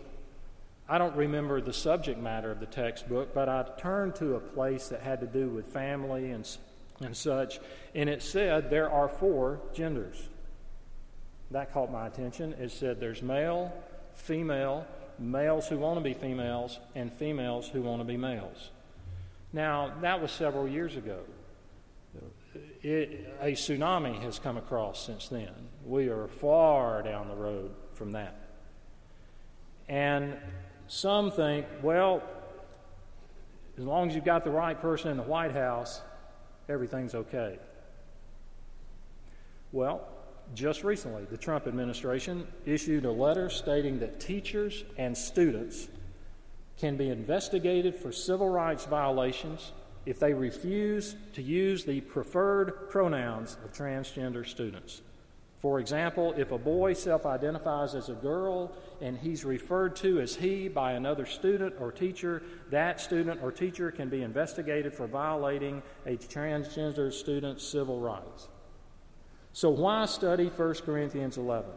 I 0.90 0.98
don't 0.98 1.16
remember 1.16 1.62
the 1.62 1.72
subject 1.72 2.20
matter 2.20 2.52
of 2.52 2.60
the 2.60 2.66
textbook, 2.66 3.34
but 3.34 3.48
I 3.48 3.66
turned 3.78 4.16
to 4.16 4.36
a 4.36 4.40
place 4.42 4.90
that 4.90 5.02
had 5.02 5.22
to 5.22 5.28
do 5.28 5.48
with 5.48 5.66
family 5.66 6.32
and 6.32 6.46
and 7.01 7.15
such. 7.15 7.60
And 7.93 8.10
it 8.10 8.21
said 8.21 8.69
there 8.69 8.89
are 8.89 9.08
four 9.08 9.60
genders. 9.73 10.29
That 11.51 11.73
caught 11.73 11.91
my 11.91 12.08
attention. 12.08 12.53
It 12.53 12.71
said 12.71 12.99
there's 12.99 13.21
male, 13.21 13.73
female, 14.13 14.86
males 15.19 15.67
who 15.67 15.77
want 15.77 15.97
to 15.97 16.03
be 16.03 16.13
females, 16.13 16.79
and 16.95 17.12
females 17.13 17.67
who 17.67 17.81
want 17.81 18.01
to 18.01 18.05
be 18.05 18.17
males. 18.17 18.71
Now, 19.53 19.93
that 20.01 20.21
was 20.21 20.31
several 20.31 20.67
years 20.67 20.97
ago. 20.97 21.19
It, 22.81 23.36
a 23.41 23.51
tsunami 23.51 24.21
has 24.21 24.39
come 24.39 24.58
across 24.58 25.05
since 25.05 25.27
then. 25.27 25.51
We 25.86 26.08
are 26.10 26.27
far 26.27 27.01
down 27.03 27.29
the 27.29 27.36
road 27.36 27.71
from 27.93 28.12
that. 28.13 28.36
And 29.88 30.36
some 30.88 31.31
think, 31.31 31.65
well, 31.81 32.23
as 33.77 33.84
long 33.84 34.10
as 34.10 34.15
you've 34.15 34.25
got 34.25 34.43
the 34.43 34.51
right 34.51 34.79
person 34.79 35.12
in 35.12 35.17
the 35.17 35.23
White 35.23 35.51
House, 35.51 36.01
everything's 36.69 37.15
okay. 37.15 37.60
Well, 39.71 40.08
just 40.54 40.84
recently, 40.84 41.25
the 41.25 41.38
Trump 41.38 41.67
administration 41.67 42.47
issued 42.65 43.06
a 43.06 43.12
letter 43.12 43.49
stating 43.49 43.99
that 43.99 44.19
teachers 44.19 44.84
and 44.97 45.17
students 45.17 45.88
can 46.78 46.97
be 46.97 47.10
investigated 47.10 47.95
for 47.95 48.12
civil 48.12 48.49
rights 48.49 48.86
violations 48.86 49.71
if 50.06 50.19
they 50.19 50.34
refuse 50.34 51.15
to 51.34 51.41
use 51.41 51.84
the 51.84 52.01
preferred 52.01 52.89
pronouns 52.89 53.58
of 53.63 53.73
transgender 53.73 54.45
students. 54.45 55.01
For 55.65 55.80
example, 55.80 56.36
if 56.38 56.51
a 56.51 56.60
boy 56.60 56.93
self 56.93 57.25
identifies 57.25 57.95
as 57.95 58.10
a 58.10 58.13
girl 58.13 58.71
and 59.01 59.17
he's 59.17 59.43
referred 59.43 59.95
to 59.95 60.21
as 60.21 60.36
he 60.36 60.67
by 60.67 60.91
another 60.91 61.25
student 61.25 61.73
or 61.80 61.91
teacher, 61.91 62.43
that 62.69 63.01
student 63.01 63.41
or 63.41 63.51
teacher 63.51 63.89
can 63.89 64.08
be 64.08 64.21
investigated 64.21 64.93
for 64.93 65.08
violating 65.08 65.82
a 66.06 66.17
transgender 66.17 67.12
student's 67.12 67.67
civil 67.67 67.99
rights. 67.99 68.47
So, 69.54 69.71
why 69.71 70.06
study 70.06 70.49
1 70.49 70.73
Corinthians 70.86 71.39
11? 71.39 71.71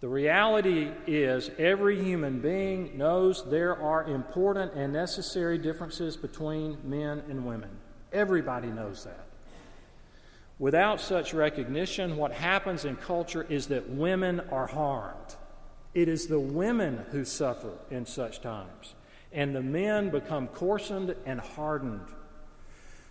The 0.00 0.08
reality 0.08 0.92
is, 1.08 1.50
every 1.58 2.00
human 2.00 2.38
being 2.38 2.96
knows 2.96 3.44
there 3.50 3.76
are 3.76 4.04
important 4.04 4.74
and 4.74 4.92
necessary 4.92 5.58
differences 5.58 6.16
between 6.16 6.78
men 6.84 7.24
and 7.28 7.44
women. 7.44 7.70
Everybody 8.12 8.68
knows 8.68 9.02
that. 9.02 9.26
Without 10.58 11.00
such 11.00 11.34
recognition, 11.34 12.16
what 12.16 12.32
happens 12.32 12.84
in 12.84 12.96
culture 12.96 13.44
is 13.48 13.66
that 13.68 13.90
women 13.90 14.40
are 14.52 14.68
harmed. 14.68 15.36
It 15.94 16.08
is 16.08 16.26
the 16.26 16.40
women 16.40 17.04
who 17.10 17.24
suffer 17.24 17.72
in 17.90 18.06
such 18.06 18.40
times, 18.40 18.94
and 19.32 19.54
the 19.54 19.62
men 19.62 20.10
become 20.10 20.48
coarsened 20.48 21.14
and 21.26 21.40
hardened. 21.40 22.06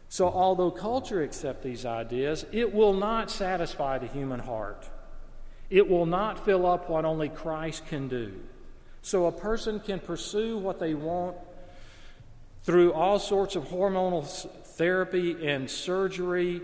So, 0.07 0.27
although 0.27 0.71
culture 0.71 1.23
accepts 1.23 1.63
these 1.63 1.85
ideas, 1.85 2.45
it 2.51 2.73
will 2.73 2.93
not 2.93 3.31
satisfy 3.31 3.97
the 3.97 4.07
human 4.07 4.39
heart. 4.39 4.89
It 5.69 5.89
will 5.89 6.05
not 6.05 6.45
fill 6.45 6.65
up 6.65 6.89
what 6.89 7.03
only 7.03 7.29
Christ 7.29 7.87
can 7.87 8.07
do. 8.07 8.33
So, 9.01 9.25
a 9.25 9.31
person 9.31 9.79
can 9.79 9.99
pursue 9.99 10.57
what 10.57 10.79
they 10.79 10.93
want 10.93 11.35
through 12.61 12.93
all 12.93 13.19
sorts 13.19 13.55
of 13.55 13.65
hormonal 13.65 14.25
therapy 14.25 15.47
and 15.47 15.69
surgery 15.69 16.61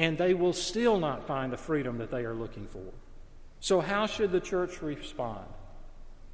and 0.00 0.16
they 0.16 0.32
will 0.32 0.54
still 0.54 0.98
not 0.98 1.26
find 1.26 1.52
the 1.52 1.58
freedom 1.58 1.98
that 1.98 2.10
they 2.10 2.24
are 2.24 2.32
looking 2.32 2.66
for. 2.66 2.82
So, 3.60 3.82
how 3.82 4.06
should 4.06 4.32
the 4.32 4.40
church 4.40 4.80
respond? 4.80 5.44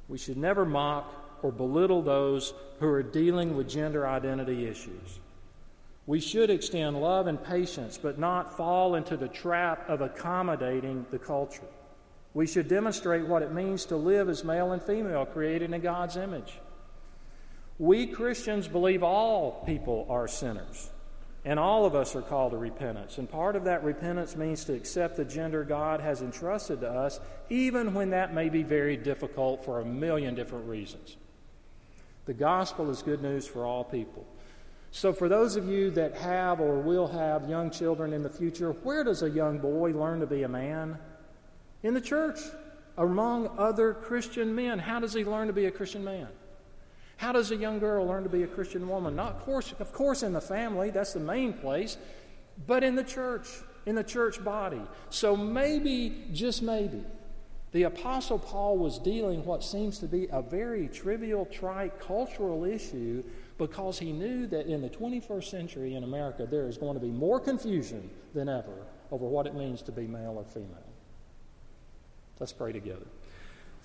We 0.07 0.17
should 0.17 0.37
never 0.37 0.63
mock 0.65 1.13
or 1.43 1.51
belittle 1.51 2.01
those 2.01 2.53
who 2.79 2.87
are 2.87 3.03
dealing 3.03 3.57
with 3.57 3.67
gender 3.67 4.07
identity 4.07 4.65
issues. 4.69 5.19
We 6.05 6.21
should 6.21 6.49
extend 6.49 7.01
love 7.01 7.27
and 7.27 7.43
patience, 7.43 7.97
but 7.97 8.17
not 8.17 8.55
fall 8.55 8.95
into 8.95 9.17
the 9.17 9.27
trap 9.27 9.89
of 9.89 9.99
accommodating 9.99 11.05
the 11.11 11.19
culture. 11.19 11.67
We 12.33 12.47
should 12.47 12.69
demonstrate 12.69 13.27
what 13.27 13.41
it 13.41 13.51
means 13.51 13.83
to 13.87 13.97
live 13.97 14.29
as 14.29 14.45
male 14.45 14.71
and 14.71 14.81
female, 14.81 15.25
created 15.25 15.73
in 15.73 15.81
God's 15.81 16.15
image. 16.15 16.57
We 17.79 18.07
Christians 18.07 18.69
believe 18.69 19.03
all 19.03 19.61
people 19.65 20.07
are 20.09 20.29
sinners. 20.29 20.89
And 21.47 21.57
all 21.57 21.85
of 21.85 21.95
us 21.95 22.13
are 22.13 22.21
called 22.21 22.51
to 22.51 22.57
repentance. 22.57 23.19
And 23.19 23.29
part 23.29 23.55
of 23.55 23.63
that 23.63 23.81
repentance 23.81 24.35
means 24.35 24.65
to 24.65 24.73
accept 24.73 25.15
the 25.15 25.23
gender 25.23 25.63
God 25.63 26.01
has 26.01 26.21
entrusted 26.21 26.81
to 26.81 26.89
us, 26.89 27.21
even 27.49 27.93
when 27.93 28.09
that 28.09 28.33
may 28.33 28.49
be 28.49 28.63
very 28.63 28.97
difficult 28.97 29.63
for 29.63 29.79
a 29.79 29.85
million 29.85 30.35
different 30.35 30.67
reasons. 30.67 31.15
The 32.25 32.33
gospel 32.33 32.89
is 32.89 33.01
good 33.01 33.21
news 33.21 33.47
for 33.47 33.65
all 33.65 33.85
people. 33.85 34.27
So, 34.91 35.13
for 35.13 35.29
those 35.29 35.55
of 35.55 35.69
you 35.69 35.89
that 35.91 36.17
have 36.17 36.59
or 36.59 36.81
will 36.81 37.07
have 37.07 37.49
young 37.49 37.71
children 37.71 38.11
in 38.11 38.23
the 38.23 38.29
future, 38.29 38.71
where 38.83 39.05
does 39.05 39.23
a 39.23 39.29
young 39.29 39.59
boy 39.59 39.91
learn 39.91 40.19
to 40.19 40.27
be 40.27 40.43
a 40.43 40.49
man? 40.49 40.97
In 41.81 41.93
the 41.93 42.01
church, 42.01 42.39
among 42.97 43.47
other 43.57 43.93
Christian 43.93 44.53
men. 44.53 44.79
How 44.79 44.99
does 44.99 45.13
he 45.13 45.23
learn 45.23 45.47
to 45.47 45.53
be 45.53 45.65
a 45.67 45.71
Christian 45.71 46.03
man? 46.03 46.27
How 47.17 47.31
does 47.31 47.51
a 47.51 47.55
young 47.55 47.79
girl 47.79 48.05
learn 48.05 48.23
to 48.23 48.29
be 48.29 48.43
a 48.43 48.47
Christian 48.47 48.87
woman? 48.87 49.15
Not, 49.15 49.33
of 49.33 49.41
course, 49.41 49.73
of 49.79 49.91
course, 49.91 50.23
in 50.23 50.33
the 50.33 50.41
family, 50.41 50.91
that's 50.91 51.13
the 51.13 51.19
main 51.19 51.53
place, 51.53 51.97
but 52.67 52.83
in 52.83 52.95
the 52.95 53.03
church, 53.03 53.47
in 53.85 53.95
the 53.95 54.03
church 54.03 54.43
body. 54.43 54.81
So 55.09 55.35
maybe, 55.35 56.27
just 56.31 56.61
maybe, 56.61 57.03
the 57.71 57.83
Apostle 57.83 58.39
Paul 58.39 58.77
was 58.77 58.99
dealing 58.99 59.43
what 59.45 59.63
seems 59.63 59.99
to 59.99 60.05
be 60.05 60.27
a 60.31 60.41
very 60.41 60.87
trivial, 60.87 61.45
trite 61.45 61.99
cultural 61.99 62.63
issue 62.63 63.23
because 63.57 63.99
he 63.99 64.11
knew 64.11 64.45
that 64.47 64.67
in 64.67 64.81
the 64.81 64.89
21st 64.89 65.43
century 65.43 65.95
in 65.95 66.03
America 66.03 66.47
there 66.49 66.67
is 66.67 66.77
going 66.77 66.93
to 66.93 66.99
be 66.99 67.11
more 67.11 67.39
confusion 67.39 68.09
than 68.33 68.47
ever 68.47 68.85
over 69.11 69.25
what 69.25 69.47
it 69.47 69.55
means 69.55 69.81
to 69.81 69.91
be 69.91 70.07
male 70.07 70.35
or 70.37 70.45
female. 70.45 70.83
Let's 72.39 72.53
pray 72.53 72.71
together. 72.71 73.07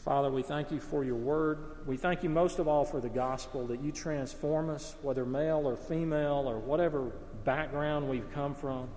Father, 0.04 0.32
we 0.32 0.42
thank 0.42 0.72
you 0.72 0.80
for 0.80 1.04
your 1.04 1.14
word. 1.14 1.58
We 1.86 1.96
thank 1.96 2.24
you 2.24 2.28
most 2.28 2.58
of 2.58 2.66
all 2.66 2.84
for 2.84 3.00
the 3.00 3.08
gospel 3.08 3.68
that 3.68 3.80
you 3.80 3.92
transform 3.92 4.68
us, 4.68 4.96
whether 5.00 5.24
male 5.24 5.62
or 5.64 5.76
female 5.76 6.42
or 6.44 6.58
whatever 6.58 7.12
background 7.44 8.08
we've 8.08 8.28
come 8.32 8.56
from, 8.56 8.88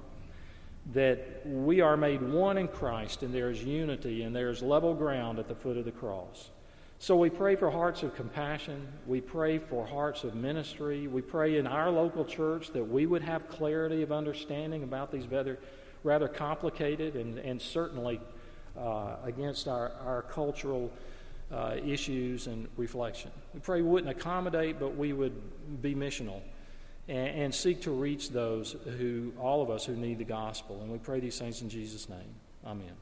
that 0.94 1.46
we 1.46 1.80
are 1.80 1.96
made 1.96 2.24
one 2.24 2.58
in 2.58 2.68
Christ 2.68 3.22
and 3.22 3.32
there 3.32 3.52
is 3.52 3.64
unity 3.64 4.24
and 4.24 4.36
there 4.36 4.50
is 4.50 4.64
level 4.64 4.96
ground 4.96 5.38
at 5.38 5.48
the 5.48 5.54
foot 5.54 5.78
of 5.78 5.86
the 5.86 5.92
cross. 5.92 6.50
So 6.98 7.16
we 7.16 7.30
pray 7.30 7.56
for 7.56 7.70
hearts 7.70 8.02
of 8.02 8.16
compassion. 8.16 8.88
We 9.06 9.22
pray 9.22 9.60
for 9.60 9.86
hearts 9.86 10.24
of 10.24 10.34
ministry. 10.34 11.06
We 11.06 11.22
pray 11.22 11.60
in 11.60 11.68
our 11.68 11.92
local 11.92 12.26
church 12.26 12.72
that 12.72 12.84
we 12.84 13.06
would 13.06 13.22
have 13.22 13.48
clarity 13.48 14.02
of 14.02 14.12
understanding 14.12 14.82
about 14.82 15.12
these 15.12 15.28
rather, 15.28 15.60
rather 16.04 16.28
complicated 16.28 17.16
and, 17.16 17.38
and 17.38 17.62
certainly 17.62 18.20
uh, 18.78 19.16
against 19.24 19.68
our, 19.68 19.92
our 20.06 20.24
cultural 20.24 20.92
uh, 21.52 21.76
issues 21.86 22.48
and 22.48 22.68
reflection. 22.78 23.32
We 23.54 23.60
pray 23.60 23.82
we 23.82 23.90
wouldn't 23.90 24.12
accommodate, 24.12 24.80
but 24.80 24.96
we 24.96 25.14
would 25.14 25.82
be 25.82 25.96
missional 25.96 26.42
and, 27.08 27.28
and 27.28 27.56
seek 27.56 27.82
to 27.84 27.92
reach 27.92 28.30
those 28.30 28.76
who, 28.98 29.34
all 29.40 29.62
of 29.62 29.70
us 29.70 29.86
who 29.86 29.96
need 29.96 30.18
the 30.18 30.26
gospel. 30.26 30.82
And 30.82 30.92
we 30.92 30.98
pray 30.98 31.20
these 31.20 31.38
things 31.38 31.62
in 31.62 31.70
Jesus' 31.70 32.10
name. 32.10 32.36
Amen. 32.66 32.94